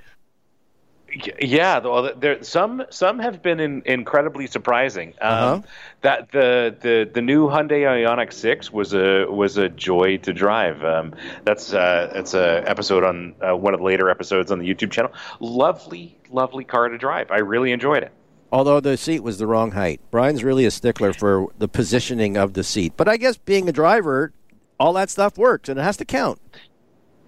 [1.41, 5.13] Yeah, well, there some some have been in, incredibly surprising.
[5.21, 5.61] Um, Uh-huh.
[6.01, 10.83] That the, the the new Hyundai Ioniq Six was a was a joy to drive.
[10.83, 14.67] Um, that's uh, that's a episode on uh, one of the later episodes on the
[14.73, 15.11] YouTube channel.
[15.39, 17.31] Lovely, lovely car to drive.
[17.31, 18.11] I really enjoyed it.
[18.51, 20.01] Although the seat was the wrong height.
[20.09, 22.93] Brian's really a stickler for the positioning of the seat.
[22.97, 24.33] But I guess being a driver,
[24.79, 26.41] all that stuff works and it has to count.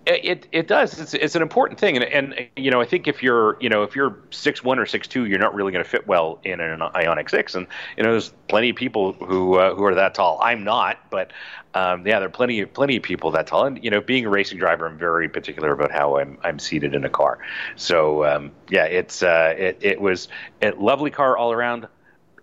[0.07, 0.99] It, it does.
[0.99, 3.83] It's it's an important thing, and and you know I think if you're you know
[3.83, 6.59] if you're six one or six two, you're not really going to fit well in
[6.59, 10.15] an Ioniq six, and you know there's plenty of people who uh, who are that
[10.15, 10.39] tall.
[10.41, 11.31] I'm not, but
[11.75, 14.25] um, yeah, there are plenty of plenty of people that tall, and you know being
[14.25, 17.37] a racing driver, I'm very particular about how I'm I'm seated in a car.
[17.75, 20.29] So um, yeah, it's uh, it it was
[20.63, 21.87] a lovely car all around,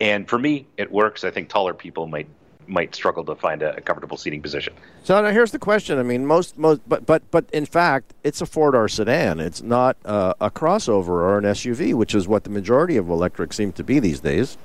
[0.00, 1.24] and for me it works.
[1.24, 2.28] I think taller people might
[2.68, 4.74] might struggle to find a, a comfortable seating position.
[5.02, 5.98] So now here's the question.
[5.98, 9.40] I mean, most most, but but but in fact, it's a four door sedan.
[9.40, 13.52] It's not uh, a crossover or an SUV, which is what the majority of electric
[13.52, 14.58] seem to be these days.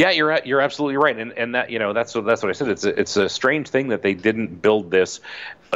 [0.00, 2.52] Yeah, you're you're absolutely right, and and that you know that's what that's what I
[2.52, 2.68] said.
[2.68, 5.20] It's a, it's a strange thing that they didn't build this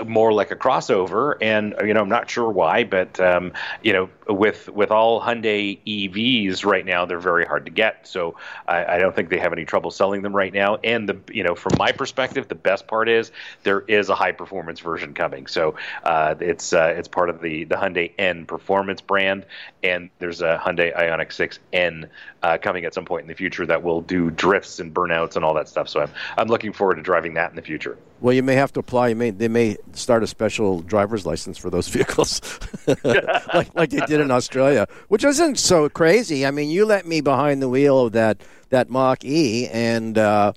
[0.06, 3.52] more like a crossover, and you know I'm not sure why, but um,
[3.82, 8.08] you know with with all Hyundai EVs right now, they're very hard to get.
[8.08, 10.76] So I, I don't think they have any trouble selling them right now.
[10.82, 13.30] And the you know from my perspective, the best part is
[13.62, 15.46] there is a high performance version coming.
[15.48, 19.44] So uh, it's uh, it's part of the the Hyundai N performance brand,
[19.82, 22.08] and there's a Hyundai Ioniq 6 N
[22.44, 25.44] uh, coming at some point in the future that will do drifts and burnouts and
[25.46, 25.88] all that stuff.
[25.88, 27.96] So I'm I'm looking forward to driving that in the future.
[28.20, 29.08] Well, you may have to apply.
[29.08, 32.42] You may they may start a special driver's license for those vehicles,
[32.86, 36.44] like like they did in Australia, which isn't so crazy.
[36.44, 40.52] I mean, you let me behind the wheel of that that Mach E, and uh,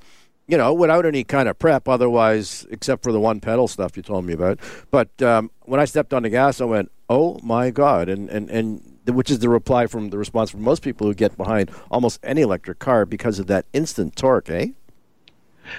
[0.45, 4.03] you know, without any kind of prep, otherwise, except for the one pedal stuff you
[4.03, 4.59] told me about.
[4.91, 8.49] But um, when I stepped on the gas, I went, "Oh my god!" And and
[8.49, 12.19] and which is the reply from the response from most people who get behind almost
[12.23, 14.67] any electric car because of that instant torque, eh?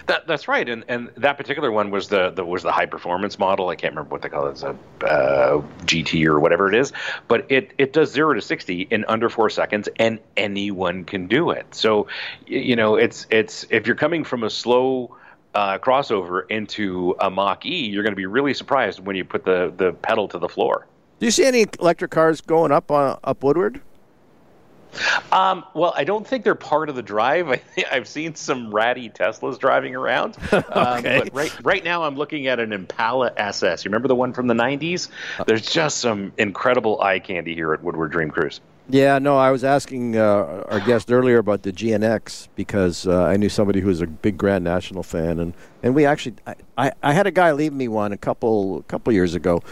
[0.07, 3.39] That, that's right, and and that particular one was the, the was the high performance
[3.39, 3.68] model.
[3.68, 4.76] I can't remember what they call it, it's a
[5.07, 6.93] uh, GT or whatever it is,
[7.26, 11.51] but it it does zero to sixty in under four seconds, and anyone can do
[11.51, 11.74] it.
[11.74, 12.09] So,
[12.47, 15.16] you know, it's it's if you're coming from a slow
[15.55, 19.45] uh, crossover into a Mach E, you're going to be really surprised when you put
[19.45, 20.87] the the pedal to the floor.
[21.19, 23.81] Do you see any electric cars going up uh, up Woodward?
[25.33, 27.49] Um, well, I don't think they're part of the drive.
[27.51, 27.61] I,
[27.91, 30.37] have seen some ratty Teslas driving around.
[30.71, 31.21] Um, okay.
[31.25, 33.85] but right, right now, I'm looking at an Impala SS.
[33.85, 35.09] You remember the one from the 90s?
[35.47, 38.61] There's just some incredible eye candy here at Woodward Dream Cruise.
[38.91, 43.37] Yeah, no, I was asking uh, our guest earlier about the GNX because uh, I
[43.37, 45.53] knew somebody who was a big Grand National fan, and,
[45.83, 48.83] and we actually, I, I, I had a guy leave me one a couple a
[48.85, 49.62] couple years ago,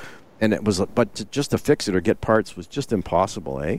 [0.41, 3.61] and it was, but to, just to fix it or get parts was just impossible,
[3.61, 3.79] eh?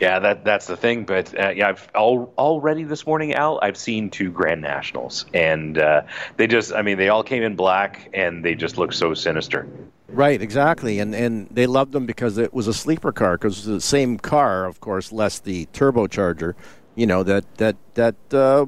[0.00, 1.04] Yeah, that that's the thing.
[1.04, 3.58] But uh, yeah, I've all, already this morning, Al.
[3.62, 6.02] I've seen two Grand Nationals, and uh,
[6.36, 9.66] they just, I mean, they all came in black, and they just look so sinister.
[10.08, 13.80] Right, exactly, and and they loved them because it was a sleeper car because the
[13.80, 16.54] same car, of course, less the turbocharger.
[16.94, 18.66] You know that that that uh,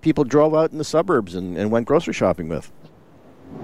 [0.00, 2.72] people drove out in the suburbs and, and went grocery shopping with.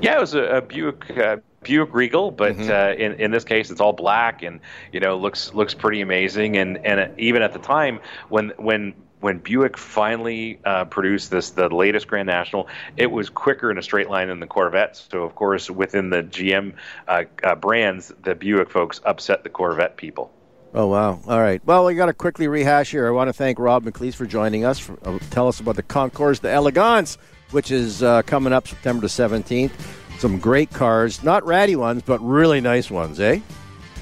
[0.03, 2.70] Yeah, it was a, a Buick uh, Buick Regal, but mm-hmm.
[2.70, 4.60] uh, in in this case, it's all black and
[4.92, 6.56] you know looks looks pretty amazing.
[6.56, 11.68] And and even at the time when when when Buick finally uh, produced this, the
[11.68, 14.96] latest Grand National, it was quicker in a straight line than the Corvette.
[14.96, 16.74] So, of course, within the GM
[17.06, 20.32] uh, uh, brands, the Buick folks upset the Corvette people.
[20.74, 21.20] Oh wow!
[21.26, 21.60] All right.
[21.66, 23.06] Well, we got to quickly rehash here.
[23.06, 24.78] I want to thank Rob McLeese for joining us.
[24.78, 27.18] For, uh, tell us about the Concours d'Elegance,
[27.50, 30.01] which is uh, coming up September the seventeenth.
[30.18, 33.40] Some great cars, not ratty ones, but really nice ones, eh?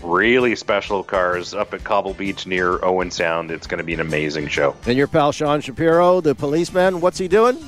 [0.03, 3.51] Really special cars up at Cobble Beach near Owen Sound.
[3.51, 4.75] It's going to be an amazing show.
[4.87, 7.59] And your pal Sean Shapiro, the policeman, what's he doing?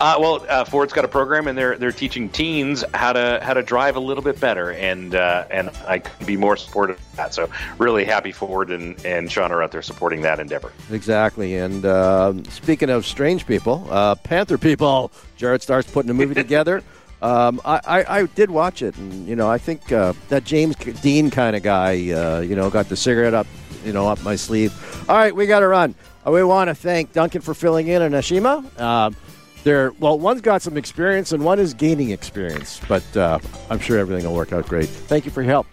[0.00, 3.54] Uh, well, uh, Ford's got a program, and they're they're teaching teens how to how
[3.54, 7.16] to drive a little bit better, and uh, and I could be more supportive of
[7.16, 7.34] that.
[7.34, 7.48] So
[7.78, 10.72] really happy Ford and, and Sean are out there supporting that endeavor.
[10.90, 11.56] Exactly.
[11.56, 16.82] And uh, speaking of strange people, uh, Panther people, Jared starts putting a movie together.
[17.22, 20.74] Um, I, I, I, did watch it, and you know, I think uh, that James
[20.74, 23.46] Dean kind of guy, uh, you know, got the cigarette up,
[23.84, 24.72] you know, up my sleeve.
[25.08, 25.94] All right, we got to run.
[26.26, 28.80] Uh, we want to thank Duncan for filling in and Ashima.
[28.80, 29.14] Um,
[29.62, 33.38] they're well, one's got some experience and one is gaining experience, but uh,
[33.70, 34.88] I'm sure everything will work out great.
[34.88, 35.68] Thank you for your help,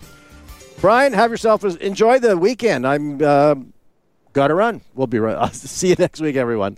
[0.79, 1.13] Brian.
[1.13, 2.85] Have yourself enjoy the weekend.
[2.85, 3.55] I'm uh,
[4.33, 4.81] got to run.
[4.93, 5.35] We'll be right.
[5.39, 6.77] I'll see you next week, everyone.